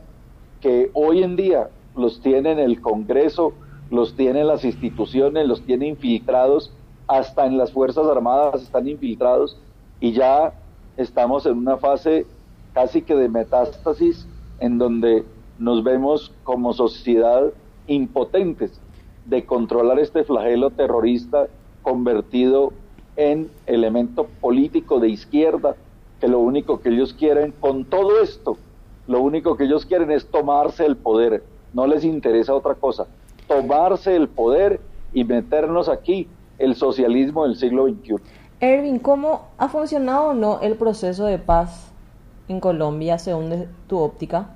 que 0.62 0.92
hoy 0.94 1.24
en 1.24 1.36
día 1.36 1.70
los 1.96 2.22
tiene 2.22 2.52
en 2.52 2.60
el 2.60 2.82
Congreso, 2.82 3.54
los 3.90 4.16
tiene 4.16 4.42
en 4.42 4.48
las 4.48 4.64
instituciones, 4.66 5.48
los 5.48 5.62
tiene 5.64 5.88
infiltrados, 5.88 6.72
hasta 7.08 7.46
en 7.46 7.58
las 7.58 7.72
Fuerzas 7.72 8.06
Armadas 8.06 8.62
están 8.62 8.88
infiltrados 8.88 9.58
y 10.00 10.12
ya 10.12 10.54
estamos 10.96 11.46
en 11.46 11.58
una 11.58 11.78
fase 11.78 12.28
casi 12.74 13.02
que 13.02 13.16
de 13.16 13.30
metástasis 13.30 14.28
en 14.60 14.78
donde 14.78 15.24
nos 15.58 15.84
vemos 15.84 16.32
como 16.44 16.74
sociedad 16.74 17.52
impotentes 17.88 18.80
de 19.26 19.46
controlar 19.46 20.00
este 20.00 20.24
flagelo 20.24 20.70
terrorista 20.70 21.48
convertido 21.82 22.74
en 23.16 23.50
elemento 23.66 24.28
político 24.40 25.00
de 25.00 25.10
izquierda, 25.10 25.76
que 26.20 26.28
lo 26.28 26.40
único 26.40 26.80
que 26.80 26.90
ellos 26.90 27.14
quieren 27.14 27.54
con 27.60 27.86
todo 27.86 28.22
esto, 28.22 28.58
lo 29.10 29.22
único 29.22 29.58
que 29.58 29.64
ellos 29.64 29.88
quieren 29.88 30.12
es 30.12 30.28
tomarse 30.28 30.86
el 30.86 30.96
poder, 30.96 31.44
no 31.74 31.88
les 31.88 32.04
interesa 32.04 32.54
otra 32.54 32.76
cosa, 32.76 33.08
tomarse 33.48 34.16
el 34.16 34.30
poder 34.30 34.80
y 35.12 35.24
meternos 35.24 35.90
aquí 35.90 36.28
el 36.60 36.76
socialismo 36.76 37.46
del 37.46 37.56
siglo 37.56 37.88
XXI. 37.88 38.18
Erwin, 38.60 39.00
¿cómo 39.00 39.48
ha 39.58 39.68
funcionado 39.68 40.30
o 40.30 40.34
no 40.36 40.60
el 40.62 40.76
proceso 40.76 41.26
de 41.26 41.40
paz 41.40 41.92
en 42.48 42.60
Colombia 42.60 43.18
según 43.18 43.66
tu 43.88 43.98
óptica? 43.98 44.52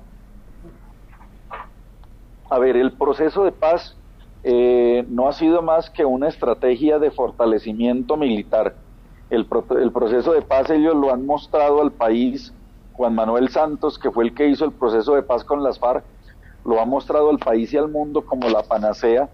A 2.48 2.58
ver, 2.60 2.76
el 2.76 2.92
proceso 2.92 3.42
de 3.42 3.50
paz 3.50 3.96
eh, 4.44 5.04
no 5.08 5.26
ha 5.26 5.32
sido 5.32 5.62
más 5.62 5.90
que 5.90 6.04
una 6.04 6.28
estrategia 6.28 7.00
de 7.00 7.10
fortalecimiento 7.10 8.16
militar. 8.16 8.76
El, 9.30 9.48
el 9.80 9.90
proceso 9.90 10.32
de 10.32 10.42
paz 10.42 10.70
ellos 10.70 10.94
lo 10.94 11.12
han 11.12 11.26
mostrado 11.26 11.82
al 11.82 11.90
país. 11.90 12.54
Juan 12.94 13.14
Manuel 13.14 13.48
Santos, 13.48 13.98
que 13.98 14.10
fue 14.10 14.24
el 14.24 14.34
que 14.34 14.48
hizo 14.48 14.64
el 14.64 14.72
proceso 14.72 15.14
de 15.14 15.22
paz 15.22 15.44
con 15.44 15.62
las 15.62 15.78
FARC, 15.78 16.04
lo 16.64 16.80
ha 16.80 16.84
mostrado 16.84 17.30
al 17.30 17.38
país 17.38 17.72
y 17.72 17.76
al 17.76 17.88
mundo 17.88 18.24
como 18.24 18.48
la 18.48 18.62
panacea, 18.62 19.28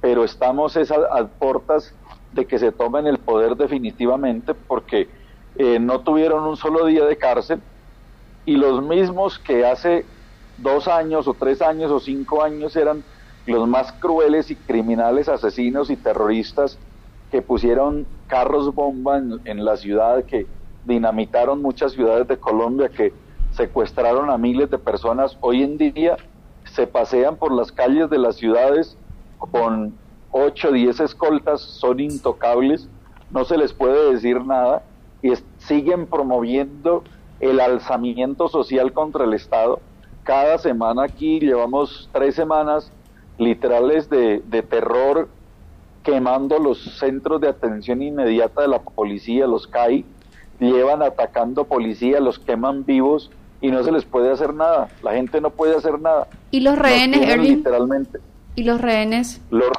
pero 0.00 0.22
estamos 0.22 0.76
esas 0.76 1.00
a 1.10 1.26
puertas 1.26 1.94
de 2.30 2.46
que 2.46 2.58
se 2.58 2.72
tomen 2.72 3.06
el 3.06 3.18
poder 3.18 3.56
definitivamente 3.56 4.54
porque 4.54 5.10
eh, 5.56 5.78
no 5.78 6.02
tuvieron 6.02 6.44
un 6.44 6.56
solo 6.56 6.84
día 6.86 7.04
de 7.04 7.16
cárcel 7.16 7.62
y 8.44 8.56
los 8.56 8.82
mismos 8.82 9.38
que 9.38 9.64
hace 9.64 10.06
dos 10.56 10.86
años 10.86 11.26
o 11.26 11.34
tres 11.34 11.62
años 11.62 11.90
o 11.90 11.98
cinco 11.98 12.42
años 12.42 12.76
eran 12.76 13.04
los 13.46 13.66
más 13.66 13.92
crueles 13.92 14.50
y 14.50 14.56
criminales 14.56 15.28
asesinos 15.28 15.90
y 15.90 15.96
terroristas 15.96 16.78
que 17.30 17.42
pusieron 17.42 18.06
carros 18.26 18.74
bomba 18.74 19.18
en, 19.18 19.64
la 19.64 19.76
ciudad, 19.76 20.24
que 20.24 20.46
dinamitaron 20.86 21.60
muchas 21.60 21.92
ciudades 21.92 22.28
de 22.28 22.38
Colombia, 22.38 22.88
que 22.88 23.12
secuestraron 23.52 24.30
a 24.30 24.38
miles 24.38 24.70
de 24.70 24.78
personas, 24.78 25.36
hoy 25.40 25.62
en 25.62 25.78
día 25.78 26.16
se 26.64 26.86
pasean 26.86 27.36
por 27.36 27.52
las 27.52 27.72
calles 27.72 28.10
de 28.10 28.18
las 28.18 28.36
ciudades 28.36 28.96
con 29.38 29.94
8 30.30 30.68
o 30.68 30.72
10 30.72 31.00
escoltas, 31.00 31.60
son 31.60 32.00
intocables, 32.00 32.88
no 33.30 33.44
se 33.44 33.56
les 33.56 33.72
puede 33.72 34.12
decir 34.12 34.44
nada 34.44 34.82
y 35.22 35.32
siguen 35.58 36.06
promoviendo 36.06 37.02
el 37.40 37.60
alzamiento 37.60 38.48
social 38.48 38.92
contra 38.92 39.24
el 39.24 39.34
Estado. 39.34 39.80
Cada 40.22 40.58
semana 40.58 41.04
aquí 41.04 41.40
llevamos 41.40 42.08
tres 42.12 42.34
semanas 42.34 42.92
literales 43.38 44.08
de, 44.08 44.42
de 44.46 44.62
terror 44.62 45.28
quemando 46.02 46.58
los 46.58 46.78
centros 46.98 47.40
de 47.40 47.48
atención 47.48 48.00
inmediata 48.00 48.62
de 48.62 48.68
la 48.68 48.80
policía, 48.80 49.46
los 49.46 49.66
CAI, 49.66 50.04
llevan 50.60 51.02
atacando 51.02 51.64
policía, 51.64 52.20
los 52.20 52.38
queman 52.38 52.84
vivos 52.84 53.30
y 53.60 53.70
no 53.70 53.82
se 53.82 53.92
les 53.92 54.04
puede 54.04 54.30
hacer 54.30 54.54
nada. 54.54 54.88
La 55.02 55.12
gente 55.12 55.40
no 55.40 55.50
puede 55.50 55.76
hacer 55.76 56.00
nada. 56.00 56.28
¿Y 56.50 56.60
los 56.60 56.78
rehenes, 56.78 57.28
Erwin? 57.28 57.56
Literalmente. 57.56 58.18
¿Y 58.54 58.64
los 58.64 58.80
rehenes? 58.80 59.40
Los, 59.50 59.70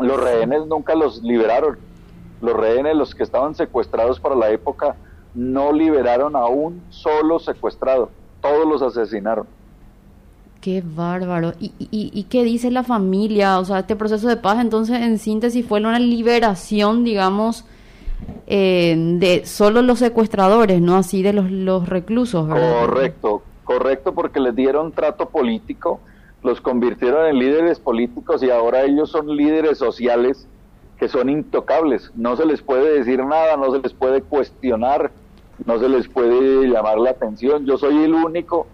los 0.00 0.20
rehenes 0.20 0.66
nunca 0.66 0.94
los 0.94 1.22
liberaron. 1.22 1.78
Los 2.40 2.54
rehenes, 2.54 2.96
los 2.96 3.14
que 3.14 3.22
estaban 3.22 3.54
secuestrados 3.54 4.20
para 4.20 4.34
la 4.34 4.50
época, 4.50 4.94
no 5.34 5.72
liberaron 5.72 6.36
a 6.36 6.46
un 6.46 6.82
solo 6.90 7.38
secuestrado. 7.38 8.10
Todos 8.40 8.66
los 8.66 8.82
asesinaron. 8.82 9.46
Qué 10.60 10.82
bárbaro. 10.84 11.52
¿Y, 11.60 11.72
y, 11.78 12.10
y 12.12 12.24
qué 12.24 12.44
dice 12.44 12.70
la 12.70 12.82
familia? 12.82 13.58
O 13.58 13.64
sea, 13.64 13.80
este 13.80 13.96
proceso 13.96 14.28
de 14.28 14.36
paz, 14.36 14.58
entonces, 14.60 15.00
en 15.00 15.18
síntesis, 15.18 15.66
fue 15.66 15.80
una 15.80 15.98
liberación, 15.98 17.04
digamos, 17.04 17.64
eh, 18.46 18.94
de 18.96 19.44
solo 19.46 19.82
los 19.82 19.98
secuestradores, 19.98 20.80
no 20.80 20.96
así 20.96 21.22
de 21.22 21.32
los, 21.32 21.50
los 21.50 21.88
reclusos. 21.88 22.48
Correcto, 22.48 23.42
correcto, 23.64 24.14
porque 24.14 24.40
les 24.40 24.54
dieron 24.56 24.92
trato 24.92 25.28
político, 25.28 26.00
los 26.42 26.60
convirtieron 26.60 27.26
en 27.26 27.38
líderes 27.38 27.78
políticos 27.78 28.42
y 28.42 28.50
ahora 28.50 28.84
ellos 28.84 29.10
son 29.10 29.36
líderes 29.36 29.78
sociales 29.78 30.46
que 30.98 31.08
son 31.08 31.28
intocables. 31.28 32.10
No 32.14 32.36
se 32.36 32.46
les 32.46 32.62
puede 32.62 32.98
decir 32.98 33.24
nada, 33.24 33.56
no 33.56 33.70
se 33.72 33.80
les 33.80 33.92
puede 33.92 34.22
cuestionar, 34.22 35.10
no 35.64 35.78
se 35.78 35.88
les 35.88 36.08
puede 36.08 36.68
llamar 36.68 36.98
la 36.98 37.10
atención. 37.10 37.66
Yo 37.66 37.78
soy 37.78 38.02
el 38.02 38.14
único 38.14 38.66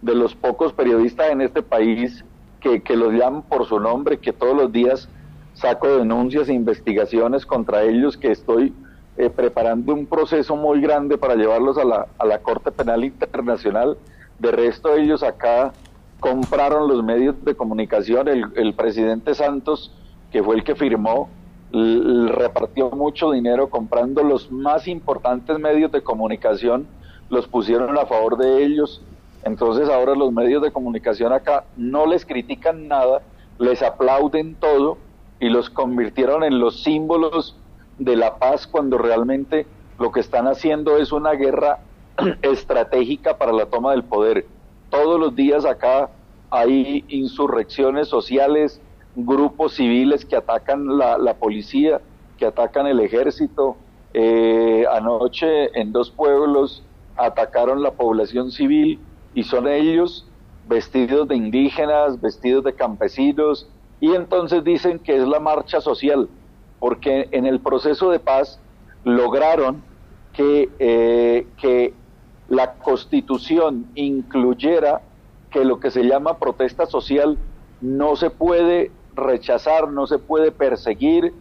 de 0.00 0.14
los 0.14 0.34
pocos 0.34 0.72
periodistas 0.72 1.30
en 1.30 1.40
este 1.40 1.62
país 1.62 2.24
que, 2.60 2.82
que 2.82 2.96
los 2.96 3.12
llaman 3.12 3.42
por 3.42 3.66
su 3.66 3.80
nombre, 3.80 4.18
que 4.18 4.32
todos 4.32 4.56
los 4.56 4.72
días 4.72 5.08
saco 5.54 5.88
denuncias 5.96 6.48
e 6.48 6.52
investigaciones 6.52 7.46
contra 7.46 7.82
ellos, 7.82 8.16
que 8.16 8.30
estoy 8.30 8.72
eh, 9.16 9.30
preparando 9.30 9.92
un 9.92 10.06
proceso 10.06 10.56
muy 10.56 10.80
grande 10.80 11.18
para 11.18 11.34
llevarlos 11.34 11.76
a 11.78 11.84
la, 11.84 12.06
a 12.18 12.26
la 12.26 12.38
Corte 12.38 12.70
Penal 12.70 13.04
Internacional. 13.04 13.96
De 14.38 14.50
resto, 14.50 14.94
ellos 14.94 15.22
acá 15.22 15.72
compraron 16.20 16.88
los 16.88 17.02
medios 17.04 17.44
de 17.44 17.54
comunicación. 17.54 18.28
El, 18.28 18.44
el 18.56 18.74
presidente 18.74 19.34
Santos, 19.34 19.92
que 20.30 20.42
fue 20.42 20.56
el 20.56 20.64
que 20.64 20.74
firmó, 20.74 21.28
repartió 21.72 22.90
mucho 22.90 23.30
dinero 23.30 23.70
comprando 23.70 24.22
los 24.22 24.50
más 24.52 24.86
importantes 24.86 25.58
medios 25.58 25.90
de 25.90 26.02
comunicación, 26.02 26.86
los 27.30 27.48
pusieron 27.48 27.96
a 27.98 28.06
favor 28.06 28.36
de 28.36 28.64
ellos. 28.64 29.02
Entonces 29.44 29.88
ahora 29.88 30.14
los 30.14 30.32
medios 30.32 30.62
de 30.62 30.70
comunicación 30.70 31.32
acá 31.32 31.64
no 31.76 32.06
les 32.06 32.24
critican 32.26 32.88
nada, 32.88 33.22
les 33.58 33.82
aplauden 33.82 34.54
todo 34.54 34.98
y 35.40 35.48
los 35.48 35.70
convirtieron 35.70 36.44
en 36.44 36.60
los 36.60 36.82
símbolos 36.82 37.56
de 37.98 38.16
la 38.16 38.38
paz 38.38 38.66
cuando 38.66 38.98
realmente 38.98 39.66
lo 39.98 40.10
que 40.12 40.20
están 40.20 40.46
haciendo 40.46 40.98
es 40.98 41.12
una 41.12 41.32
guerra 41.32 41.80
estratégica 42.42 43.38
para 43.38 43.52
la 43.52 43.66
toma 43.66 43.92
del 43.92 44.04
poder. 44.04 44.46
Todos 44.90 45.18
los 45.18 45.34
días 45.34 45.64
acá 45.64 46.10
hay 46.50 47.04
insurrecciones 47.08 48.08
sociales, 48.08 48.80
grupos 49.14 49.74
civiles 49.74 50.24
que 50.24 50.36
atacan 50.36 50.98
la, 50.98 51.34
policía, 51.34 52.00
que 52.38 52.46
atacan 52.46 52.86
el 52.86 53.00
ejército. 53.00 53.76
Eh, 54.14 54.84
anoche 54.92 55.78
en 55.78 55.92
dos 55.92 56.10
pueblos 56.10 56.84
atacaron 57.16 57.82
la 57.82 57.92
población 57.92 58.50
civil 58.50 59.00
y 59.34 59.44
son 59.44 59.66
ellos 59.66 60.26
vestidos 60.68 61.28
de 61.28 61.36
indígenas, 61.36 62.20
vestidos 62.20 62.64
de 62.64 62.74
campesinos, 62.74 63.68
y 64.00 64.14
entonces 64.14 64.64
dicen 64.64 64.98
que 64.98 65.16
es 65.16 65.26
la 65.26 65.40
marcha 65.40 65.80
social, 65.80 66.28
porque 66.82 67.28
en 67.30 67.46
el 67.46 67.60
proceso 67.60 68.10
de 68.10 68.18
paz 68.18 68.58
lograron 69.04 69.84
que, 70.32 70.68
eh, 70.80 71.46
que 71.56 71.94
la 72.48 72.72
constitución 72.72 73.86
incluyera 73.94 75.00
que 75.52 75.64
lo 75.64 75.78
que 75.78 75.92
se 75.92 76.02
llama 76.02 76.38
protesta 76.38 76.86
social 76.86 77.38
no 77.80 78.16
se 78.16 78.30
puede 78.30 78.90
rechazar, 79.14 79.90
no 79.90 80.08
se 80.08 80.18
puede 80.18 80.50
perseguir, 80.50 81.32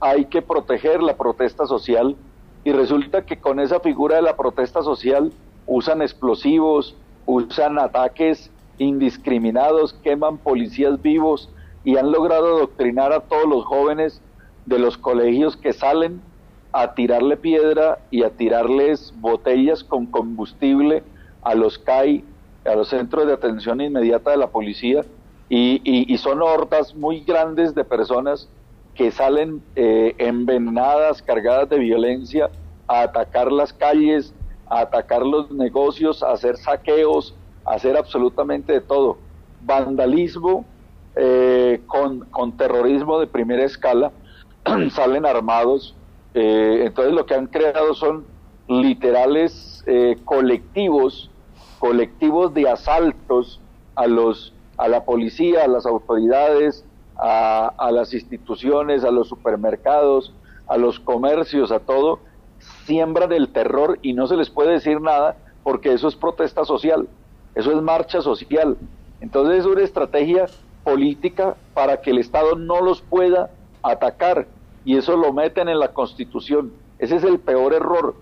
hay 0.00 0.24
que 0.24 0.40
proteger 0.40 1.02
la 1.02 1.14
protesta 1.18 1.66
social. 1.66 2.16
Y 2.64 2.72
resulta 2.72 3.26
que 3.26 3.36
con 3.36 3.60
esa 3.60 3.80
figura 3.80 4.16
de 4.16 4.22
la 4.22 4.34
protesta 4.34 4.82
social 4.82 5.30
usan 5.66 6.00
explosivos, 6.00 6.96
usan 7.26 7.78
ataques 7.78 8.50
indiscriminados, 8.78 9.92
queman 9.92 10.38
policías 10.38 11.02
vivos 11.02 11.50
y 11.84 11.98
han 11.98 12.10
logrado 12.10 12.46
adoctrinar 12.56 13.12
a 13.12 13.20
todos 13.20 13.46
los 13.46 13.62
jóvenes 13.66 14.22
de 14.66 14.78
los 14.78 14.98
colegios 14.98 15.56
que 15.56 15.72
salen 15.72 16.20
a 16.72 16.94
tirarle 16.94 17.36
piedra 17.36 17.98
y 18.10 18.22
a 18.22 18.30
tirarles 18.30 19.14
botellas 19.16 19.82
con 19.82 20.06
combustible 20.06 21.02
a 21.42 21.54
los 21.54 21.78
CAI, 21.78 22.22
a 22.64 22.74
los 22.74 22.88
centros 22.88 23.26
de 23.26 23.32
atención 23.32 23.80
inmediata 23.80 24.32
de 24.32 24.36
la 24.36 24.48
policía, 24.48 25.04
y, 25.48 26.16
son 26.18 26.42
hordas 26.42 26.94
muy 26.94 27.20
grandes 27.20 27.74
de 27.74 27.84
personas 27.84 28.48
que 28.94 29.12
salen 29.12 29.62
eh, 29.76 30.14
envenenadas, 30.18 31.22
cargadas 31.22 31.68
de 31.68 31.78
violencia, 31.78 32.50
a 32.88 33.02
atacar 33.02 33.52
las 33.52 33.72
calles, 33.72 34.34
a 34.68 34.80
atacar 34.80 35.24
los 35.24 35.50
negocios, 35.50 36.22
a 36.22 36.32
hacer 36.32 36.56
saqueos, 36.56 37.34
a 37.64 37.74
hacer 37.74 37.96
absolutamente 37.96 38.72
de 38.72 38.80
todo. 38.80 39.18
Vandalismo 39.62 40.64
eh, 41.14 41.80
con, 41.86 42.20
con 42.26 42.56
terrorismo 42.56 43.20
de 43.20 43.26
primera 43.26 43.64
escala, 43.64 44.12
salen 44.90 45.26
armados 45.26 45.94
eh, 46.38 46.82
entonces 46.84 47.14
lo 47.14 47.24
que 47.24 47.34
han 47.34 47.46
creado 47.46 47.94
son 47.94 48.26
literales 48.68 49.82
eh, 49.86 50.18
colectivos, 50.26 51.30
colectivos 51.78 52.52
de 52.52 52.68
asaltos 52.68 53.58
a 53.94 54.06
los 54.06 54.52
a 54.76 54.88
la 54.88 55.06
policía, 55.06 55.64
a 55.64 55.68
las 55.68 55.86
autoridades, 55.86 56.84
a, 57.16 57.72
a 57.78 57.90
las 57.90 58.12
instituciones, 58.12 59.02
a 59.04 59.10
los 59.10 59.28
supermercados, 59.28 60.34
a 60.66 60.76
los 60.76 61.00
comercios, 61.00 61.72
a 61.72 61.78
todo, 61.78 62.20
siembran 62.84 63.32
el 63.32 63.48
terror 63.48 63.98
y 64.02 64.12
no 64.12 64.26
se 64.26 64.36
les 64.36 64.50
puede 64.50 64.72
decir 64.72 65.00
nada 65.00 65.36
porque 65.62 65.94
eso 65.94 66.08
es 66.08 66.16
protesta 66.16 66.66
social, 66.66 67.08
eso 67.54 67.72
es 67.72 67.80
marcha 67.80 68.20
social. 68.20 68.76
Entonces 69.22 69.60
es 69.60 69.64
una 69.64 69.80
estrategia 69.80 70.44
política 70.84 71.56
para 71.72 72.02
que 72.02 72.10
el 72.10 72.18
Estado 72.18 72.56
no 72.56 72.82
los 72.82 73.00
pueda 73.00 73.48
atacar 73.82 74.46
y 74.86 74.96
eso 74.96 75.16
lo 75.16 75.32
meten 75.32 75.68
en 75.68 75.80
la 75.80 75.92
constitución. 75.92 76.72
Ese 77.00 77.16
es 77.16 77.24
el 77.24 77.40
peor 77.40 77.74
error. 77.74 78.14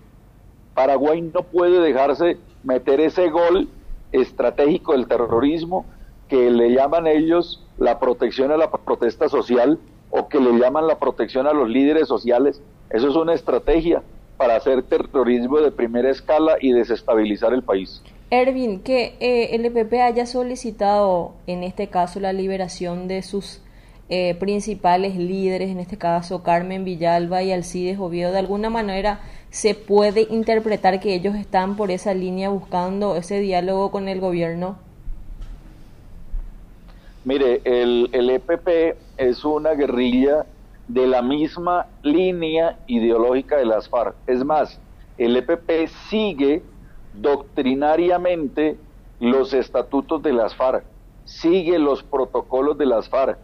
Paraguay 0.73 1.21
no 1.21 1.43
puede 1.43 1.79
dejarse 1.79 2.37
meter 2.63 2.99
ese 2.99 3.29
gol 3.29 3.69
estratégico 4.11 4.93
del 4.93 5.07
terrorismo 5.07 5.85
que 6.27 6.49
le 6.49 6.71
llaman 6.71 7.05
ellos 7.05 7.63
la 7.77 7.99
protección 7.99 8.51
a 8.51 8.57
la 8.57 8.71
protesta 8.71 9.29
social 9.29 9.77
o 10.09 10.27
que 10.27 10.39
le 10.39 10.57
llaman 10.57 10.87
la 10.87 10.97
protección 10.97 11.45
a 11.45 11.53
los 11.53 11.69
líderes 11.69 12.07
sociales. 12.07 12.63
Eso 12.89 13.09
es 13.09 13.15
una 13.15 13.35
estrategia 13.35 14.01
para 14.35 14.55
hacer 14.55 14.81
terrorismo 14.81 15.59
de 15.59 15.71
primera 15.71 16.09
escala 16.09 16.57
y 16.59 16.71
desestabilizar 16.71 17.53
el 17.53 17.61
país. 17.61 18.01
Ervin, 18.31 18.81
que 18.81 19.15
eh, 19.19 19.55
el 19.55 19.65
EPP 19.65 19.93
haya 20.01 20.25
solicitado 20.25 21.35
en 21.45 21.61
este 21.61 21.89
caso 21.89 22.19
la 22.19 22.33
liberación 22.33 23.07
de 23.07 23.21
sus 23.21 23.61
eh, 24.09 24.35
principales 24.35 25.15
líderes, 25.15 25.69
en 25.69 25.79
este 25.79 25.97
caso 25.97 26.43
Carmen 26.43 26.83
Villalba 26.83 27.41
y 27.41 27.51
Alcides 27.51 27.99
Oviedo, 27.99 28.31
de 28.31 28.39
alguna 28.39 28.69
manera 28.69 29.19
se 29.49 29.73
puede 29.73 30.27
interpretar 30.29 30.99
que 30.99 31.15
ellos 31.15 31.35
están 31.35 31.75
por 31.75 31.89
esa 31.89 32.13
línea 32.13 32.49
buscando 32.49 33.15
ese 33.15 33.39
diálogo 33.39 33.89
con 33.89 34.07
el 34.07 34.19
gobierno? 34.19 34.77
Mire, 37.23 37.61
el, 37.63 38.09
el 38.11 38.29
EPP 38.29 38.97
es 39.17 39.43
una 39.43 39.71
guerrilla 39.71 40.45
de 40.87 41.07
la 41.07 41.21
misma 41.21 41.87
línea 42.03 42.77
ideológica 42.85 43.57
de 43.57 43.65
las 43.65 43.89
FARC. 43.89 44.15
Es 44.27 44.43
más, 44.43 44.79
el 45.17 45.35
EPP 45.37 45.87
sigue 46.09 46.61
doctrinariamente 47.13 48.77
los 49.19 49.53
estatutos 49.53 50.21
de 50.21 50.33
las 50.33 50.55
FARC, 50.55 50.83
sigue 51.23 51.79
los 51.79 52.03
protocolos 52.03 52.77
de 52.77 52.85
las 52.85 53.09
FARC, 53.09 53.37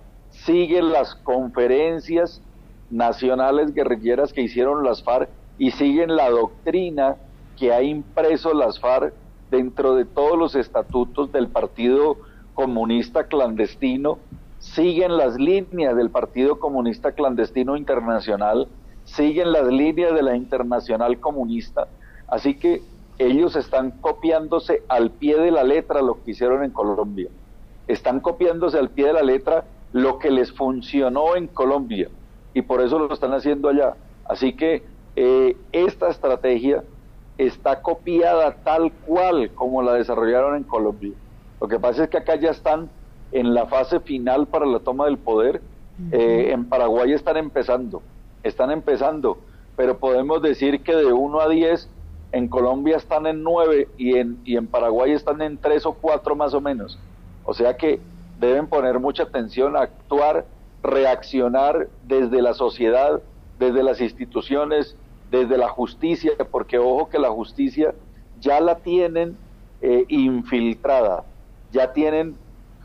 siguen 0.46 0.92
las 0.92 1.16
conferencias 1.16 2.42
nacionales 2.90 3.74
guerrilleras 3.74 4.34
que 4.34 4.42
hicieron 4.42 4.84
las 4.84 5.04
FARC 5.04 5.30
y 5.58 5.72
siguen 5.72 6.16
la 6.16 6.30
doctrina 6.30 7.16
que 7.58 7.74
ha 7.74 7.84
impreso 7.84 8.54
las 8.54 8.80
FARC 8.80 9.14
dentro 9.50 9.96
de 9.96 10.06
todos 10.06 10.38
los 10.38 10.56
estatutos 10.56 11.32
del 11.32 11.48
Partido 11.48 12.18
Comunista 12.54 13.26
Clandestino, 13.26 14.18
siguen 14.60 15.18
las 15.18 15.36
líneas 15.36 15.96
del 15.96 16.10
Partido 16.10 16.60
Comunista 16.60 17.12
Clandestino 17.12 17.78
Internacional, 17.78 18.68
siguen 19.04 19.52
las 19.52 19.68
líneas 19.68 20.14
de 20.14 20.24
la 20.24 20.36
Internacional 20.36 21.20
Comunista, 21.20 21.88
así 22.28 22.56
que 22.56 22.82
ellos 23.20 23.56
están 23.56 23.92
copiándose 23.92 24.82
al 24.88 25.12
pie 25.12 25.38
de 25.38 25.52
la 25.52 25.64
letra 25.64 26.02
lo 26.02 26.24
que 26.24 26.32
hicieron 26.32 26.64
en 26.64 26.72
Colombia, 26.72 27.30
están 27.88 28.20
copiándose 28.20 28.80
al 28.80 28.90
pie 28.90 29.08
de 29.08 29.14
la 29.14 29.24
letra 29.24 29.66
lo 29.94 30.20
que 30.20 30.32
les 30.32 30.52
funcionó 30.52 31.36
en 31.36 31.48
Colombia 31.48 32.10
y 32.54 32.62
por 32.62 32.82
eso 32.82 33.00
lo 33.00 33.14
están 33.14 33.34
haciendo 33.34 33.70
allá. 33.70 33.96
Así 34.26 34.54
que 34.54 34.84
eh, 35.16 35.58
esta 35.72 36.10
estrategia 36.10 36.84
está 37.38 37.82
copiada 37.82 38.56
tal 38.64 38.92
cual 38.92 39.52
como 39.56 39.82
la 39.82 39.94
desarrollaron 39.94 40.56
en 40.56 40.64
Colombia. 40.64 41.14
Lo 41.60 41.68
que 41.68 41.80
pasa 41.80 42.04
es 42.04 42.10
que 42.10 42.18
acá 42.18 42.36
ya 42.36 42.52
están 42.52 42.90
en 43.32 43.54
la 43.54 43.66
fase 43.68 44.00
final 44.00 44.48
para 44.48 44.66
la 44.66 44.80
toma 44.80 45.06
del 45.06 45.18
poder. 45.18 45.62
Eh, 46.12 46.50
en 46.52 46.66
Paraguay 46.66 47.14
están 47.14 47.38
empezando, 47.38 48.02
están 48.42 48.72
empezando, 48.72 49.38
pero 49.76 50.00
podemos 50.00 50.42
decir 50.42 50.82
que 50.82 50.96
de 50.96 51.14
1 51.14 51.40
a 51.40 51.48
10 51.48 51.90
en 52.32 52.48
Colombia 52.48 52.98
están 52.98 53.28
en 53.28 53.44
9 53.44 53.88
y 53.98 54.18
en, 54.18 54.40
y 54.44 54.58
en 54.58 54.66
Paraguay 54.66 55.12
están 55.12 55.42
en 55.42 55.58
3 55.58 55.86
o 55.86 55.94
4 55.94 56.36
más 56.36 56.54
o 56.54 56.62
menos. 56.62 56.98
O 57.46 57.54
sea 57.54 57.78
que 57.78 58.00
deben 58.42 58.68
poner 58.68 59.00
mucha 59.00 59.24
atención 59.24 59.78
a 59.78 59.82
actuar, 59.82 60.46
reaccionar 60.82 61.88
desde 62.08 62.42
la 62.42 62.56
sociedad, 62.56 63.22
desde 63.60 63.84
las 63.84 64.02
instituciones, 64.02 64.98
desde 65.30 65.58
la 65.58 65.70
justicia, 65.70 66.32
porque 66.50 66.80
ojo 66.80 67.08
que 67.08 67.20
la 67.20 67.30
justicia 67.30 67.94
ya 68.40 68.60
la 68.60 68.80
tienen 68.80 69.38
eh, 69.80 70.06
infiltrada, 70.10 71.24
ya 71.72 71.94
tienen 71.94 72.36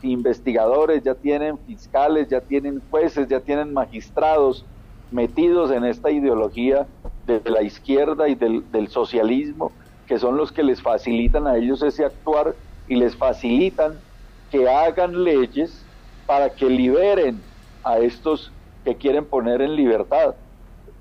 investigadores, 0.03 1.03
ya 1.03 1.15
tienen 1.15 1.57
fiscales, 1.57 2.29
ya 2.29 2.39
tienen 2.39 2.79
jueces, 2.91 3.27
ya 3.27 3.39
tienen 3.39 3.73
magistrados 3.73 4.63
metidos 5.09 5.71
en 5.71 5.85
esta 5.85 6.11
ideología 6.11 6.85
de 7.25 7.41
la 7.45 7.63
izquierda 7.63 8.29
y 8.29 8.35
del, 8.35 8.71
del 8.71 8.89
socialismo, 8.89 9.71
que 10.05 10.19
son 10.19 10.37
los 10.37 10.51
que 10.51 10.61
les 10.61 10.83
facilitan 10.83 11.47
a 11.47 11.57
ellos 11.57 11.81
ese 11.81 12.05
actuar 12.05 12.55
y 12.87 12.95
les 12.95 13.15
facilitan 13.15 13.99
que 14.51 14.69
hagan 14.69 15.23
leyes 15.23 15.83
para 16.25 16.49
que 16.49 16.69
liberen 16.69 17.41
a 17.83 17.99
estos 17.99 18.51
que 18.83 18.95
quieren 18.95 19.25
poner 19.25 19.61
en 19.61 19.75
libertad. 19.75 20.35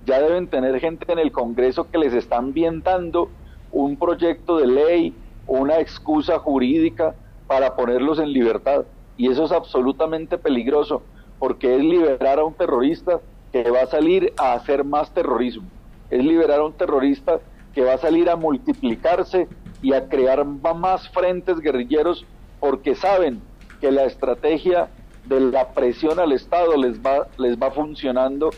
Ya 0.05 0.21
deben 0.21 0.47
tener 0.49 0.79
gente 0.81 1.13
en 1.13 1.19
el 1.19 1.33
Congreso 1.33 1.91
que 1.91 1.99
les 1.99 2.15
está 2.15 2.37
ambientando 2.37 3.29
un 3.73 3.97
proyecto 3.97 4.57
de 4.59 4.67
ley, 4.67 5.15
una 5.47 5.79
excusa 5.81 6.39
jurídica 6.39 7.15
para 7.47 7.75
ponerlos 7.77 8.19
en 8.19 8.33
libertad. 8.33 8.85
Y 9.17 9.31
eso 9.31 9.45
es 9.45 9.53
absolutamente 9.53 10.39
peligroso, 10.39 11.03
porque 11.39 11.75
es 11.77 11.83
liberar 11.83 12.39
a 12.39 12.45
un 12.45 12.55
terrorista 12.55 13.21
que 13.53 13.71
va 13.71 13.83
a 13.83 13.87
salir 13.87 14.33
a 14.37 14.53
hacer 14.53 14.85
más 14.85 15.13
terrorismo. 15.13 15.69
Es 16.11 16.25
liberar 16.25 16.61
a 16.61 16.65
un 16.65 16.73
terrorista 16.73 17.41
que 17.75 17.83
va 17.83 17.95
a 17.95 17.99
salir 17.99 18.31
a 18.31 18.37
multiplicarse 18.37 19.49
y 19.83 19.93
a 19.93 20.09
crear 20.09 20.45
más 20.45 21.09
frentes 21.11 21.61
guerrilleros 21.61 22.25
porque 22.61 22.95
saben 22.95 23.43
que 23.81 23.91
la 23.91 24.05
estrategia 24.05 24.91
de 25.25 25.41
la 25.41 25.73
presión 25.73 26.19
al 26.21 26.33
Estado 26.33 26.77
les 26.77 27.01
va, 27.01 27.29
les 27.37 27.59
va 27.59 27.71
funcionando 27.71 28.51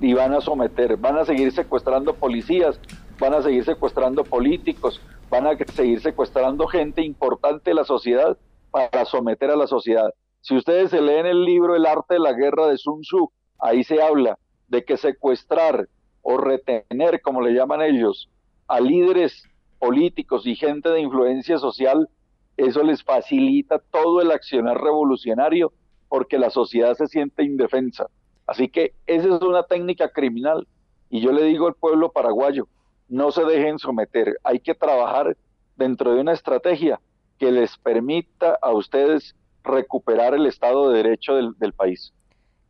y 0.00 0.12
van 0.12 0.34
a 0.34 0.40
someter, 0.40 0.96
van 0.96 1.18
a 1.18 1.24
seguir 1.24 1.52
secuestrando 1.52 2.14
policías, 2.14 2.80
van 3.18 3.34
a 3.34 3.42
seguir 3.42 3.64
secuestrando 3.64 4.24
políticos, 4.24 5.00
van 5.30 5.46
a 5.46 5.56
seguir 5.74 6.00
secuestrando 6.00 6.66
gente 6.66 7.02
importante 7.02 7.70
de 7.70 7.74
la 7.74 7.84
sociedad 7.84 8.36
para 8.70 9.04
someter 9.04 9.50
a 9.50 9.56
la 9.56 9.66
sociedad. 9.66 10.12
Si 10.40 10.56
ustedes 10.56 10.90
se 10.90 11.00
leen 11.00 11.26
el 11.26 11.44
libro 11.44 11.74
El 11.74 11.86
arte 11.86 12.14
de 12.14 12.20
la 12.20 12.32
guerra 12.32 12.66
de 12.66 12.76
Sun 12.76 13.00
Tzu, 13.00 13.30
ahí 13.58 13.84
se 13.84 14.02
habla 14.02 14.38
de 14.68 14.84
que 14.84 14.96
secuestrar 14.96 15.88
o 16.22 16.36
retener, 16.38 17.22
como 17.22 17.40
le 17.40 17.52
llaman 17.52 17.82
ellos, 17.82 18.28
a 18.68 18.80
líderes 18.80 19.44
políticos 19.78 20.46
y 20.46 20.56
gente 20.56 20.88
de 20.88 21.00
influencia 21.00 21.58
social, 21.58 22.08
eso 22.56 22.82
les 22.82 23.02
facilita 23.02 23.78
todo 23.78 24.20
el 24.20 24.30
accionar 24.30 24.80
revolucionario 24.80 25.72
porque 26.08 26.38
la 26.38 26.50
sociedad 26.50 26.94
se 26.94 27.06
siente 27.06 27.42
indefensa. 27.42 28.06
Así 28.46 28.68
que 28.68 28.94
esa 29.06 29.34
es 29.34 29.42
una 29.42 29.64
técnica 29.64 30.10
criminal. 30.10 30.66
Y 31.10 31.20
yo 31.20 31.32
le 31.32 31.44
digo 31.44 31.66
al 31.66 31.74
pueblo 31.74 32.10
paraguayo, 32.10 32.68
no 33.08 33.30
se 33.30 33.44
dejen 33.44 33.78
someter, 33.78 34.38
hay 34.42 34.60
que 34.60 34.74
trabajar 34.74 35.36
dentro 35.76 36.14
de 36.14 36.20
una 36.20 36.32
estrategia 36.32 37.00
que 37.38 37.52
les 37.52 37.76
permita 37.78 38.58
a 38.60 38.72
ustedes 38.72 39.34
recuperar 39.62 40.34
el 40.34 40.46
Estado 40.46 40.90
de 40.90 41.02
Derecho 41.02 41.34
del, 41.34 41.72
país. 41.72 42.12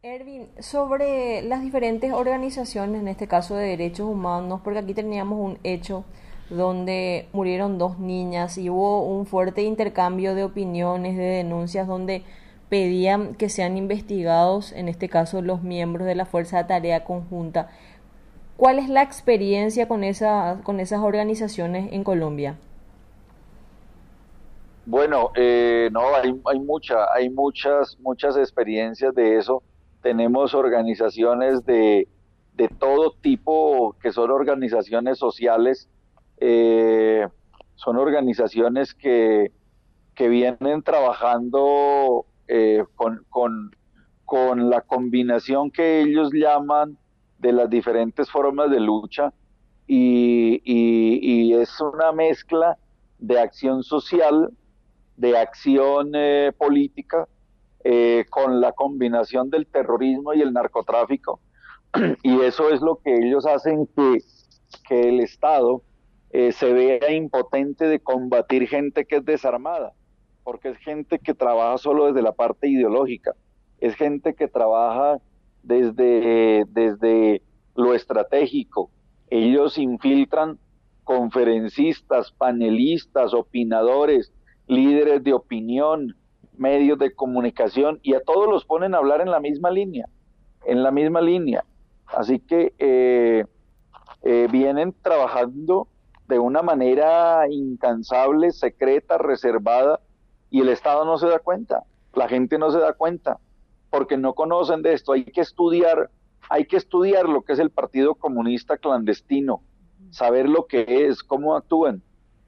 Ervin, 0.03 0.49
sobre 0.61 1.43
las 1.43 1.63
diferentes 1.63 2.13
organizaciones, 2.13 3.01
en 3.01 3.09
este 3.09 3.29
caso 3.29 3.55
de 3.55 3.67
derechos 3.67 4.09
humanos, 4.09 4.61
porque 4.63 4.81
aquí 4.81 4.95
teníamos 4.95 5.39
un 5.39 5.59
hecho 5.63 6.05
donde 6.51 7.29
murieron 7.33 7.79
dos 7.79 7.99
niñas 7.99 8.57
y 8.59 8.71
hubo 8.71 9.03
un 9.03 9.27
fuerte 9.27 9.63
intercambio 9.63 10.35
de 10.35 10.45
opiniones, 10.45 11.17
de 11.17 11.25
denuncias, 11.25 11.87
donde 11.87 12.23
pedían 12.69 13.35
que 13.35 13.49
sean 13.49 13.77
investigados, 13.77 14.73
en 14.73 14.89
este 14.89 15.09
caso, 15.09 15.43
los 15.43 15.63
miembros 15.63 16.07
de 16.07 16.15
la 16.15 16.25
Fuerza 16.25 16.59
de 16.59 16.65
Tarea 16.65 17.05
Conjunta. 17.05 17.69
¿Cuál 18.57 18.79
es 18.79 18.89
la 18.89 19.03
experiencia 19.03 19.87
con, 19.87 20.03
esa, 20.03 20.61
con 20.65 20.81
esas 20.81 21.01
organizaciones 21.01 21.93
en 21.93 22.05
Colombia? 22.05 22.57
Bueno, 24.87 25.31
eh, 25.35 25.91
no, 25.93 26.15
hay, 26.15 26.41
hay, 26.45 26.61
mucha, 26.61 27.13
hay 27.13 27.29
muchas, 27.29 27.99
muchas 28.01 28.37
experiencias 28.37 29.15
de 29.15 29.37
eso. 29.37 29.63
Tenemos 30.01 30.55
organizaciones 30.55 31.67
de, 31.67 32.09
de 32.55 32.69
todo 32.69 33.13
tipo, 33.21 33.97
que 34.01 34.13
son 34.13 34.31
organizaciones 34.31 35.19
sociales, 35.19 35.89
eh, 36.39 37.27
son 37.75 37.97
organizaciones 37.97 38.95
que, 38.95 39.53
que 40.15 40.29
vienen 40.29 40.83
trabajando 40.83 42.27
eh, 42.49 42.85
con, 42.95 43.25
con, 43.29 43.75
con, 44.25 44.71
la 44.71 44.81
combinación 44.83 45.71
que 45.71 46.01
ellos 46.01 46.31
llaman 46.33 46.99
de 47.39 47.53
las 47.53 47.71
diferentes 47.71 48.31
formas 48.31 48.71
de 48.71 48.81
lucha 48.81 49.33
y, 49.87 50.61
y, 50.65 51.55
es 51.55 51.81
una 51.81 52.13
mezcla 52.13 52.77
de 53.19 53.39
acción 53.39 53.83
social, 53.83 54.51
de 55.17 55.39
acción 55.39 56.11
eh, 56.15 56.53
política, 56.57 57.29
con 58.31 58.61
la 58.61 58.73
combinación 58.73 59.49
del 59.49 59.65
terrorismo 59.69 60.35
y 60.35 60.43
el 60.43 60.53
narcotráfico. 60.53 61.39
Y 62.25 62.41
eso 62.41 62.69
es 62.71 62.81
lo 62.81 62.97
que 62.97 63.15
ellos 63.15 63.47
hacen 63.47 63.87
que, 63.87 64.19
que 64.89 65.09
el 65.09 65.21
Estado 65.21 65.83
se 66.53 66.73
vea 66.73 67.13
impotente 67.13 67.87
de 67.87 68.01
combatir 68.01 68.69
gente 68.69 69.05
que 69.05 69.17
es 69.17 69.25
desarmada 69.25 69.95
porque 70.47 70.69
es 70.69 70.79
gente 70.79 71.19
que 71.19 71.35
trabaja 71.35 71.77
solo 71.77 72.07
desde 72.07 72.23
la 72.23 72.31
parte 72.31 72.69
ideológica, 72.69 73.35
es 73.81 73.97
gente 73.97 74.37
que 74.37 74.47
trabaja 74.47 75.19
desde, 75.65 76.65
desde 76.69 77.43
lo 77.75 77.95
estratégico. 77.95 78.89
Ellos 79.29 79.77
infiltran 79.77 80.57
conferencistas, 81.03 82.31
panelistas, 82.31 83.35
opinadores, 83.35 84.33
líderes 84.69 85.25
de 85.25 85.33
opinión, 85.33 86.15
medios 86.57 86.97
de 87.01 87.13
comunicación 87.13 87.99
y 88.05 88.15
a 88.15 88.21
todos 88.21 88.49
los 88.49 88.65
ponen 88.65 88.95
a 88.95 88.99
hablar 88.99 89.21
en 89.23 89.33
la 89.33 89.41
misma 89.41 89.73
línea, 89.73 90.09
en 90.65 90.85
la 90.85 90.93
misma 90.93 91.21
línea. 91.21 91.65
Así 92.07 92.39
que 92.39 92.73
eh, 92.79 93.45
eh, 94.23 94.47
vienen 94.53 94.95
trabajando 95.03 95.89
de 96.29 96.39
una 96.39 96.63
manera 96.63 97.47
incansable, 97.49 98.51
secreta, 98.51 99.19
reservada, 99.19 100.01
y 100.51 100.61
el 100.61 100.69
Estado 100.69 101.05
no 101.05 101.19
se 101.19 101.27
da 101.29 101.39
cuenta, 101.39 101.85
la 102.15 102.29
gente 102.29 102.59
no 102.59 102.71
se 102.71 102.79
da 102.79 102.93
cuenta, 102.93 103.39
porque 103.91 104.17
no 104.17 104.35
conocen 104.35 104.83
de 104.83 104.93
esto. 104.93 105.13
Hay 105.13 105.25
que 105.25 105.41
estudiar, 105.41 106.11
hay 106.49 106.67
que 106.67 106.77
estudiar 106.77 107.29
lo 107.29 107.43
que 107.43 107.53
es 107.53 107.59
el 107.59 107.71
Partido 107.71 108.15
Comunista 108.15 108.77
clandestino, 108.77 109.63
saber 110.11 110.49
lo 110.49 110.67
que 110.67 111.07
es, 111.07 111.23
cómo 111.23 111.57
actúan, 111.57 112.03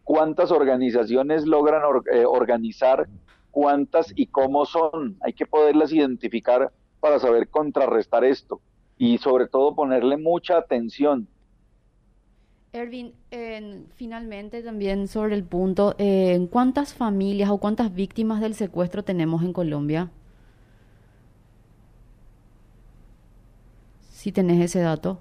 cuántas 0.05 0.51
organizaciones 0.51 1.47
logran 1.47 1.83
eh, 2.12 2.24
organizar, 2.24 3.09
cuántas 3.51 4.12
y 4.16 4.26
cómo 4.26 4.64
son. 4.64 5.16
Hay 5.22 5.33
que 5.33 5.47
poderlas 5.47 5.93
identificar 5.93 6.72
para 7.01 7.18
saber 7.18 7.49
contrarrestar 7.49 8.24
esto 8.24 8.61
y 8.97 9.18
sobre 9.18 9.47
todo 9.47 9.74
ponerle 9.74 10.16
mucha 10.16 10.57
atención 10.59 11.29
Ervin, 12.73 13.14
finalmente 13.97 14.62
también 14.62 15.09
sobre 15.09 15.35
el 15.35 15.45
punto, 15.45 15.95
eh, 15.99 16.49
¿cuántas 16.51 16.93
familias 16.95 17.51
o 17.51 17.59
cuántas 17.59 17.95
víctimas 17.95 18.41
del 18.41 18.55
secuestro 18.55 19.03
tenemos 19.03 19.43
en 19.43 19.53
Colombia? 19.53 20.11
Si 24.11 24.33
tenés 24.33 24.61
ese 24.61 24.81
dato. 24.81 25.21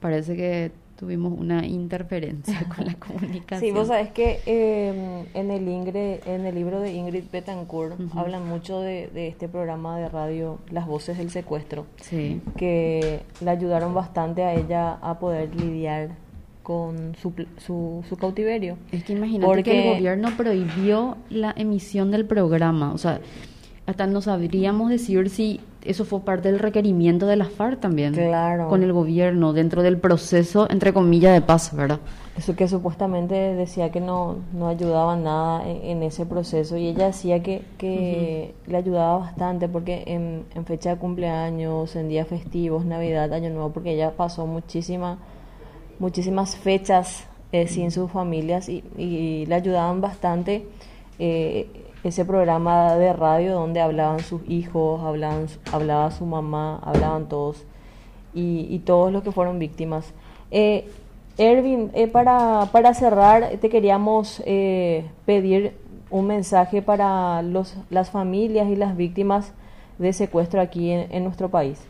Parece 0.00 0.36
que 0.36 0.72
tuvimos 1.00 1.32
una 1.32 1.66
interferencia 1.66 2.62
con 2.76 2.84
la 2.84 2.94
comunicación. 2.94 3.60
Sí, 3.60 3.70
vos 3.74 3.88
sabés 3.88 4.10
que 4.10 4.40
em, 4.44 5.24
en, 5.32 5.50
el 5.50 5.66
en 5.66 6.44
el 6.44 6.54
libro 6.54 6.78
de 6.80 6.92
Ingrid 6.92 7.24
Betancourt 7.32 7.98
hablan 8.14 8.46
mucho 8.46 8.80
de, 8.82 9.08
este 9.28 9.48
programa 9.48 9.98
de 9.98 10.10
radio 10.10 10.58
Las 10.70 10.86
Voces 10.86 11.16
del 11.16 11.30
Secuestro, 11.30 11.86
sí. 12.02 12.42
que 12.58 13.22
le 13.40 13.50
ayudaron 13.50 13.94
bastante 13.94 14.44
a 14.44 14.52
ella 14.52 14.98
a 15.00 15.18
poder 15.18 15.54
lidiar 15.54 16.10
con 16.62 17.16
su, 17.16 17.32
su, 17.56 18.04
su 18.06 18.16
cautiverio. 18.18 18.76
Es 18.92 19.02
que 19.04 19.14
imagínate 19.14 19.62
que 19.62 19.88
el 19.88 19.94
gobierno 19.94 20.36
prohibió 20.36 21.16
la 21.30 21.54
emisión 21.56 22.10
del 22.10 22.26
programa, 22.26 22.92
o 22.92 22.98
sea, 22.98 23.20
hasta 23.86 24.06
no 24.06 24.20
sabríamos 24.20 24.90
decir 24.90 25.30
si 25.30 25.60
eso 25.84 26.04
fue 26.04 26.20
parte 26.20 26.50
del 26.50 26.58
requerimiento 26.58 27.26
de 27.26 27.36
la 27.36 27.46
FARC 27.46 27.80
también. 27.80 28.14
Claro. 28.14 28.68
Con 28.68 28.82
el 28.82 28.92
gobierno, 28.92 29.52
dentro 29.52 29.82
del 29.82 29.98
proceso, 29.98 30.68
entre 30.70 30.92
comillas, 30.92 31.32
de 31.32 31.40
paz, 31.40 31.74
¿verdad? 31.74 32.00
Eso 32.36 32.54
que 32.54 32.68
supuestamente 32.68 33.34
decía 33.34 33.90
que 33.90 34.00
no, 34.00 34.36
no 34.52 34.68
ayudaba 34.68 35.16
nada 35.16 35.62
en, 35.66 36.02
ese 36.02 36.26
proceso 36.26 36.76
y 36.76 36.86
ella 36.86 37.06
decía 37.06 37.42
que, 37.42 37.62
que 37.76 38.54
le 38.66 38.76
ayudaba 38.76 39.18
bastante 39.18 39.68
porque 39.68 40.04
en, 40.06 40.44
en, 40.54 40.64
fecha 40.64 40.90
de 40.90 40.96
cumpleaños, 40.96 41.96
en 41.96 42.08
días 42.08 42.28
festivos, 42.28 42.84
Navidad, 42.84 43.32
Año 43.32 43.50
Nuevo, 43.50 43.70
porque 43.72 43.94
ella 43.94 44.12
pasó 44.16 44.46
muchísima, 44.46 45.18
muchísimas 45.98 46.56
fechas 46.56 47.24
eh, 47.52 47.66
sin 47.66 47.90
sus 47.90 48.10
familias 48.10 48.68
y, 48.68 48.84
y, 48.96 49.44
le 49.46 49.54
ayudaban 49.54 50.00
bastante. 50.00 50.66
Eh, 51.18 51.66
ese 52.02 52.24
programa 52.24 52.94
de 52.94 53.12
radio 53.12 53.52
donde 53.52 53.80
hablaban 53.80 54.20
sus 54.20 54.42
hijos, 54.48 55.02
hablaban, 55.02 55.46
hablaba 55.72 56.10
su 56.10 56.24
mamá, 56.24 56.80
hablaban 56.82 57.28
todos 57.28 57.66
y, 58.32 58.78
todos 58.80 59.12
los 59.12 59.22
que 59.22 59.32
fueron 59.32 59.58
víctimas. 59.58 60.14
Eh, 60.50 60.88
Ervin, 61.36 61.90
eh, 61.94 62.06
para, 62.06 62.66
para 62.72 62.94
cerrar, 62.94 63.50
te 63.60 63.68
queríamos 63.68 64.42
eh, 64.46 65.10
pedir 65.26 65.74
un 66.10 66.26
mensaje 66.26 66.82
para 66.82 67.42
los, 67.42 67.76
las 67.90 68.10
familias 68.10 68.68
y 68.68 68.76
las 68.76 68.96
víctimas 68.96 69.52
de 69.98 70.12
secuestro 70.12 70.60
aquí 70.60 70.90
en, 70.90 71.24
nuestro 71.24 71.48
país. 71.48 71.86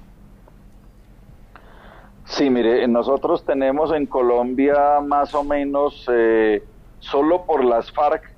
Sí, 2.25 2.51
mire, 2.51 2.87
nosotros 2.87 3.45
tenemos 3.45 3.93
en 3.93 4.07
Colombia 4.07 5.01
más 5.01 5.35
o 5.35 5.43
menos, 5.43 6.07
solo 7.01 7.43
por 7.43 7.65
las 7.65 7.91
FARC, 7.91 8.31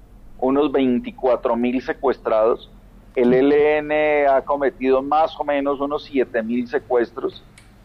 unos 0.42 0.72
24 0.72 1.56
mil 1.56 1.80
secuestrados. 1.80 2.68
El 3.14 3.32
ELN 3.32 4.26
ha 4.28 4.42
cometido 4.42 5.00
más 5.00 5.38
o 5.38 5.44
menos 5.44 5.80
unos 5.80 6.04
7 6.04 6.42
mil 6.42 6.66
secuestros. 6.66 7.44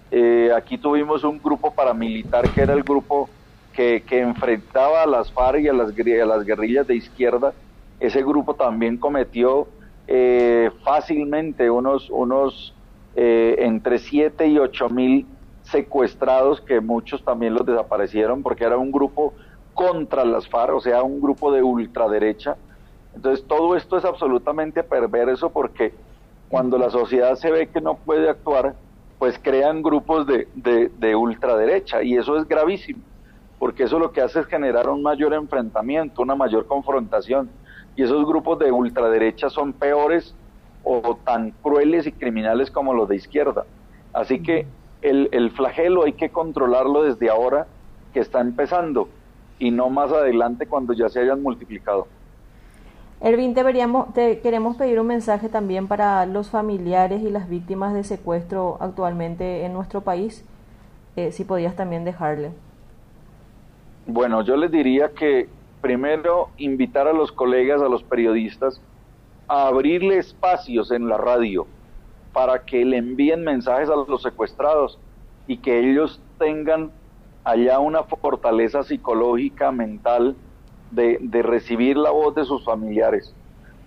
Eh, 0.09 0.49
aquí 0.55 0.77
tuvimos 0.77 1.23
un 1.23 1.39
grupo 1.39 1.75
paramilitar 1.75 2.49
que 2.51 2.61
era 2.61 2.73
el 2.73 2.83
grupo 2.83 3.29
que, 3.71 4.03
enfrentaba 4.09 5.03
a 5.03 5.05
las 5.05 5.31
FARC 5.31 5.61
y 5.61 5.67
a 5.67 5.73
las, 5.73 5.93
las 5.95 6.45
guerrillas 6.45 6.87
de 6.87 6.95
izquierda. 6.95 7.53
Ese 7.99 8.23
grupo 8.23 8.55
también 8.55 8.97
cometió 8.97 9.67
eh, 10.07 10.71
fácilmente 10.83 11.69
unos, 11.69 12.09
unos 12.09 12.75
eh, 13.13 13.55
entre 13.59 13.99
7 13.99 14.47
y 14.47 14.57
8 14.57 14.89
mil 14.89 15.27
secuestrados, 15.61 16.61
que 16.61 16.81
muchos 16.81 17.23
también 17.23 17.53
los 17.53 17.67
desaparecieron 17.67 18.41
porque 18.41 18.63
era 18.63 18.77
un 18.77 18.91
grupo 18.91 19.35
contra 19.78 20.25
las 20.25 20.49
FARC, 20.49 20.73
o 20.73 20.82
sea, 20.82 21.03
un 21.03 21.21
grupo 21.21 21.51
de 21.51 21.61
ultraderecha. 21.61 22.57
Entonces 23.15 23.45
todo 23.47 23.75
esto 23.75 23.95
es 23.95 24.05
absolutamente 24.05 24.82
perverso 24.82 25.51
porque 25.51 25.93
cuando 26.49 26.80
la 26.80 26.89
sociedad 26.89 27.36
se 27.36 27.51
ve 27.51 27.67
que 27.67 27.80
no 27.80 27.93
puede 27.93 28.28
actuar, 28.28 28.73
pues 29.19 29.39
crean 29.39 29.84
grupos 29.84 30.25
de, 30.25 30.47
de 30.55 31.15
ultraderecha 31.15 32.01
y 32.01 32.17
eso 32.17 32.38
es 32.38 32.47
gravísimo, 32.47 33.03
porque 33.59 33.84
eso 33.84 33.99
lo 33.99 34.11
que 34.11 34.21
hace 34.21 34.39
es 34.39 34.47
generar 34.47 34.89
un 34.89 35.03
mayor 35.03 35.36
enfrentamiento, 35.36 36.23
una 36.23 36.36
mayor 36.36 36.65
confrontación 36.65 37.47
y 37.95 38.01
esos 38.01 38.25
grupos 38.25 38.57
de 38.57 38.71
ultraderecha 38.71 39.51
son 39.51 39.73
peores 39.73 40.34
o 40.84 41.19
tan 41.23 41.51
crueles 41.51 42.07
y 42.07 42.13
criminales 42.13 42.71
como 42.71 42.95
los 42.95 43.07
de 43.09 43.17
izquierda. 43.17 43.65
Así 44.11 44.41
que 44.41 44.65
el, 45.03 45.30
el, 45.32 45.51
flagelo 45.51 46.05
hay 46.05 46.13
que 46.13 46.30
controlarlo 46.30 47.03
desde 47.03 47.30
ahora 47.30 47.67
que 48.11 48.21
está 48.21 48.41
empezando 48.41 49.07
y 49.59 49.71
no 49.71 49.89
más 49.89 50.11
adelante 50.11 50.67
cuando 50.67 50.93
ya 50.93 51.09
se 51.09 51.19
hayan 51.19 51.41
multiplicado. 51.41 52.07
Ervin, 53.19 53.55
deberíamos, 53.55 54.13
te 54.13 54.39
queremos 54.41 54.77
pedir 54.77 54.99
un 54.99 55.07
mensaje 55.07 55.49
también 55.49 55.87
para 55.87 56.25
los 56.27 56.49
familiares 56.49 57.23
y 57.23 57.31
las 57.31 57.49
víctimas 57.49 57.93
de 57.93 58.03
secuestro 58.03 58.77
actualmente 58.79 59.65
en 59.65 59.73
nuestro 59.73 60.01
país, 60.01 60.45
eh, 61.15 61.31
si 61.31 61.43
podías 61.43 61.75
también 61.75 62.05
dejarle. 62.05 62.51
Bueno, 64.05 64.43
yo 64.43 64.55
les 64.55 64.71
diría 64.71 65.09
que 65.09 65.49
primero 65.81 66.49
invitar 66.57 67.07
a 67.07 67.13
los 67.13 67.31
colegas, 67.31 67.81
a 67.81 67.89
los 67.89 68.03
periodistas, 68.03 68.79
a 69.47 69.67
abrirle 69.67 70.19
espacios 70.19 70.91
en 70.91 71.07
la 71.09 71.17
radio 71.17 71.65
para 72.33 72.65
que 72.65 72.85
le 72.85 72.97
envíen 72.97 73.43
mensajes 73.43 73.89
a 73.89 73.95
los 73.95 74.21
secuestrados 74.21 74.99
y 75.47 75.57
que 75.57 75.79
ellos 75.79 76.21
tengan 76.37 76.91
allá 77.47 77.79
una 77.79 78.03
fortaleza 78.03 78.83
psicológica, 78.83 79.71
mental, 79.71 80.35
de, 80.91 81.17
recibir 81.43 81.95
la 81.95 82.11
voz 82.11 82.35
de 82.35 82.43
sus 82.43 82.65
familiares. 82.65 83.33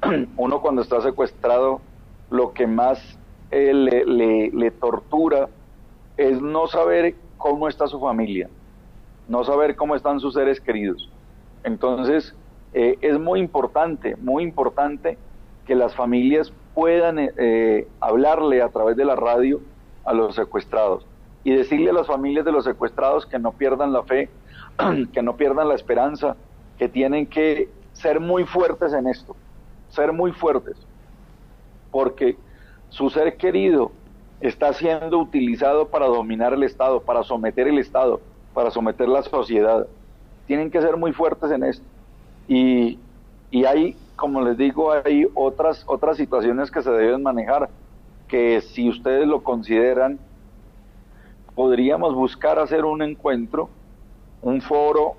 Uno 0.38 0.62
cuando 0.62 0.80
está 0.80 1.02
secuestrado, 1.02 1.82
lo 2.30 2.54
que 2.54 2.66
más 2.66 3.18
eh, 3.50 3.74
le, 3.74 4.70
tortura 4.70 5.50
es 6.16 6.40
no 6.40 6.68
saber 6.68 7.14
cómo 7.36 7.68
está 7.68 7.86
su 7.86 8.00
familia, 8.00 8.48
no 9.28 9.44
saber 9.44 9.76
cómo 9.76 9.94
están 9.94 10.20
sus 10.20 10.32
seres 10.32 10.58
queridos. 10.58 11.10
Entonces, 11.62 12.34
eh, 12.72 12.96
es 13.02 13.18
muy 13.18 13.40
importante, 13.40 14.16
muy 14.16 14.42
importante 14.42 15.18
que 15.66 15.74
las 15.74 15.94
familias 15.94 16.50
puedan 16.74 17.18
eh, 17.18 17.86
hablarle 18.00 18.62
a 18.62 18.70
través 18.70 18.96
de 18.96 19.04
la 19.04 19.16
radio 19.16 19.60
a 20.06 20.14
los 20.14 20.34
secuestrados 20.34 21.04
y 21.44 21.54
decirle 21.54 21.90
a 21.90 21.94
las 21.94 22.06
familias 22.06 22.44
de 22.44 22.52
los 22.52 22.64
secuestrados 22.64 23.26
que 23.26 23.38
no 23.38 23.52
pierdan 23.52 23.92
la 23.92 24.02
fe, 24.02 24.28
que 25.12 25.22
no 25.22 25.36
pierdan 25.36 25.68
la 25.68 25.74
esperanza, 25.74 26.36
que 26.78 26.88
tienen 26.88 27.26
que 27.26 27.68
ser 27.92 28.20
muy 28.20 28.44
fuertes 28.44 28.92
en 28.92 29.06
esto, 29.06 29.36
ser 29.88 30.12
muy 30.12 30.32
fuertes, 30.32 30.76
porque 31.90 32.36
su 32.88 33.10
ser 33.10 33.36
querido 33.36 33.92
está 34.40 34.72
siendo 34.72 35.18
utilizado 35.18 35.88
para 35.88 36.06
dominar 36.06 36.52
el 36.54 36.62
Estado, 36.62 37.00
para 37.00 37.22
someter 37.22 37.68
el 37.68 37.78
Estado, 37.78 38.20
para 38.54 38.70
someter 38.70 39.08
la 39.08 39.22
sociedad 39.22 39.86
tienen 40.50 40.68
que 40.68 40.82
ser 40.82 40.96
muy 40.96 41.12
fuertes 41.12 41.48
en 41.52 41.62
esto. 41.62 41.84
Y, 42.48 42.98
y 43.52 43.64
hay, 43.66 43.96
como 44.16 44.40
les 44.42 44.58
digo, 44.58 44.90
hay 44.90 45.24
otras, 45.32 45.84
otras 45.86 46.16
situaciones 46.16 46.72
que 46.72 46.82
se 46.82 46.90
deben 46.90 47.22
manejar, 47.22 47.70
que 48.26 48.60
si 48.60 48.88
ustedes 48.88 49.28
lo 49.28 49.44
consideran, 49.44 50.18
podríamos 51.60 52.14
buscar 52.14 52.58
hacer 52.58 52.86
un 52.86 53.02
encuentro, 53.02 53.68
un 54.40 54.62
foro 54.62 55.16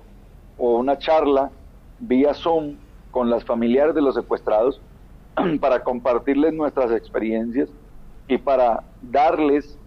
o 0.58 0.76
una 0.76 0.98
charla 0.98 1.52
vía 2.00 2.34
Zoom 2.34 2.74
con 3.12 3.30
las 3.30 3.44
familiares 3.44 3.94
de 3.94 4.02
los 4.02 4.16
secuestrados 4.16 4.80
para 5.60 5.84
compartirles 5.84 6.52
nuestras 6.52 6.90
experiencias 6.90 7.68
y 8.26 8.38
para 8.38 8.82
darles 9.02 9.78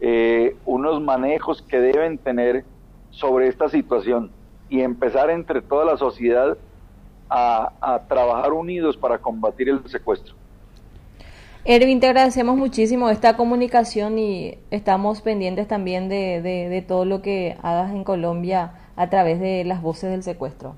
eh, 0.00 0.56
unos 0.64 1.02
manejos 1.02 1.60
que 1.62 1.80
deben 1.80 2.16
tener 2.16 2.64
sobre 3.10 3.48
esta 3.48 3.68
situación 3.68 4.30
y 4.68 4.82
empezar 4.82 5.30
entre 5.30 5.62
toda 5.62 5.84
la 5.84 5.96
sociedad 5.96 6.56
a, 7.28 8.02
trabajar 8.06 8.52
unidos 8.52 8.96
para 8.96 9.18
combatir 9.18 9.68
el 9.68 9.84
secuestro. 9.88 10.36
Erwin, 11.66 11.98
te 11.98 12.08
agradecemos 12.08 12.58
muchísimo 12.58 13.08
esta 13.08 13.38
comunicación 13.38 14.18
y 14.18 14.58
estamos 14.70 15.22
pendientes 15.22 15.66
también 15.66 16.10
de, 16.10 16.42
de, 16.42 16.82
todo 16.82 17.06
lo 17.06 17.22
que 17.22 17.56
hagas 17.62 17.90
en 17.90 18.04
Colombia 18.04 18.74
a 18.96 19.08
través 19.08 19.40
de 19.40 19.64
las 19.64 19.80
voces 19.80 20.10
del 20.10 20.22
secuestro. 20.22 20.74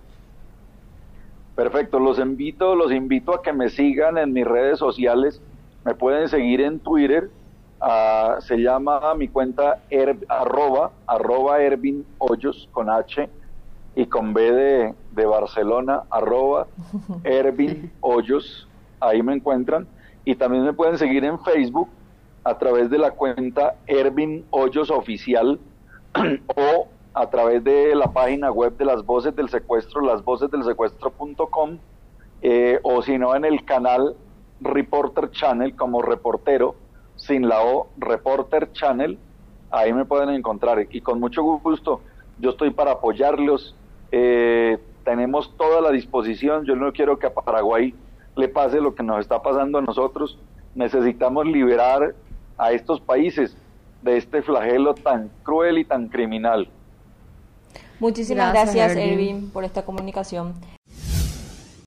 Perfecto, 1.57 1.99
los 1.99 2.21
invito, 2.21 2.77
los 2.77 2.93
invito 2.93 3.35
a 3.35 3.43
que 3.43 3.53
me 3.53 3.69
sigan 3.69 4.17
en 4.17 4.33
mis 4.33 4.47
redes 4.47 4.79
sociales. 4.79 5.43
Me 5.85 5.95
pueden 5.95 6.29
seguir 6.29 6.61
en 6.61 6.79
Twitter, 6.79 7.31
ah, 7.81 8.37
se 8.39 8.57
llama 8.59 9.13
mi 9.17 9.27
cuenta 9.27 9.81
arroba, 10.29 10.93
arroba 11.09 11.61
Ervin 11.63 12.07
Hoyos 12.19 12.69
con 12.71 12.91
H 12.91 13.29
y 13.97 14.07
con 14.07 14.33
B 14.33 14.53
de, 14.53 14.95
de 15.11 15.27
Barcelona, 15.27 16.05
arroba 16.11 16.69
Ervin 17.25 17.91
Hoyos, 18.01 18.69
ahí 19.01 19.21
me 19.25 19.35
encuentran. 19.35 19.89
Y 20.27 20.35
también 20.35 20.65
me 20.65 20.75
pueden 20.75 20.99
seguir 20.99 21.25
en 21.25 21.39
Facebook 21.39 21.89
a 22.45 22.59
través 22.59 22.91
de 22.91 22.99
la 22.99 23.13
cuenta 23.13 23.77
Ervin 23.87 24.45
Hoyos 24.51 24.91
Oficial 24.91 25.59
o 26.57 26.89
a 27.15 27.31
través 27.31 27.65
de 27.65 27.95
la 27.95 28.13
página 28.13 28.51
web 28.51 28.77
de 28.77 28.85
las 28.85 29.07
voces 29.07 29.35
del 29.35 29.49
secuestro, 29.49 30.03
lasvocesdelsecuestro.com 30.03 31.79
eh, 32.43 32.79
o 32.83 33.01
si 33.03 33.17
no 33.17 33.35
en 33.35 33.45
el 33.45 33.65
canal 33.65 34.17
Reporter 34.61 35.31
Channel 35.31 35.75
como 35.75 36.03
reportero, 36.03 36.75
sin 37.15 37.49
la 37.49 37.63
O, 37.63 37.89
Reporter 37.97 38.73
Channel, 38.73 39.19
ahí 39.71 39.93
me 39.93 40.05
pueden 40.05 40.31
encontrar. 40.31 40.87
Y 40.91 41.01
con 41.01 41.21
mucho 41.21 41.43
gusto 41.43 42.01
yo 42.39 42.51
estoy 42.51 42.71
para 42.71 42.93
apoyarlos. 42.93 43.75
Eh, 44.13 44.79
tenemos 45.05 45.57
toda 45.57 45.81
la 45.81 45.91
disposición. 45.91 46.65
Yo 46.65 46.75
no 46.77 46.93
quiero 46.93 47.19
que 47.19 47.27
a 47.27 47.35
Paraguay 47.35 47.95
le 48.37 48.49
pase 48.49 48.81
lo 48.81 48.95
que 48.95 49.03
nos 49.03 49.21
está 49.21 49.43
pasando 49.43 49.79
a 49.79 49.83
nosotros. 49.83 50.39
Necesitamos 50.75 51.47
liberar 51.47 52.15
a 52.59 52.73
estos 52.73 53.01
países 53.01 53.57
de 54.03 54.19
este 54.19 54.43
flagelo 54.43 54.95
tan 54.95 55.31
cruel 55.43 55.79
y 55.79 55.85
tan 55.85 56.09
criminal. 56.09 56.69
Muchísimas 57.99 58.53
gracias, 58.53 58.95
Erwin, 58.95 59.51
por 59.51 59.65
esta 59.65 59.85
comunicación. 59.85 60.55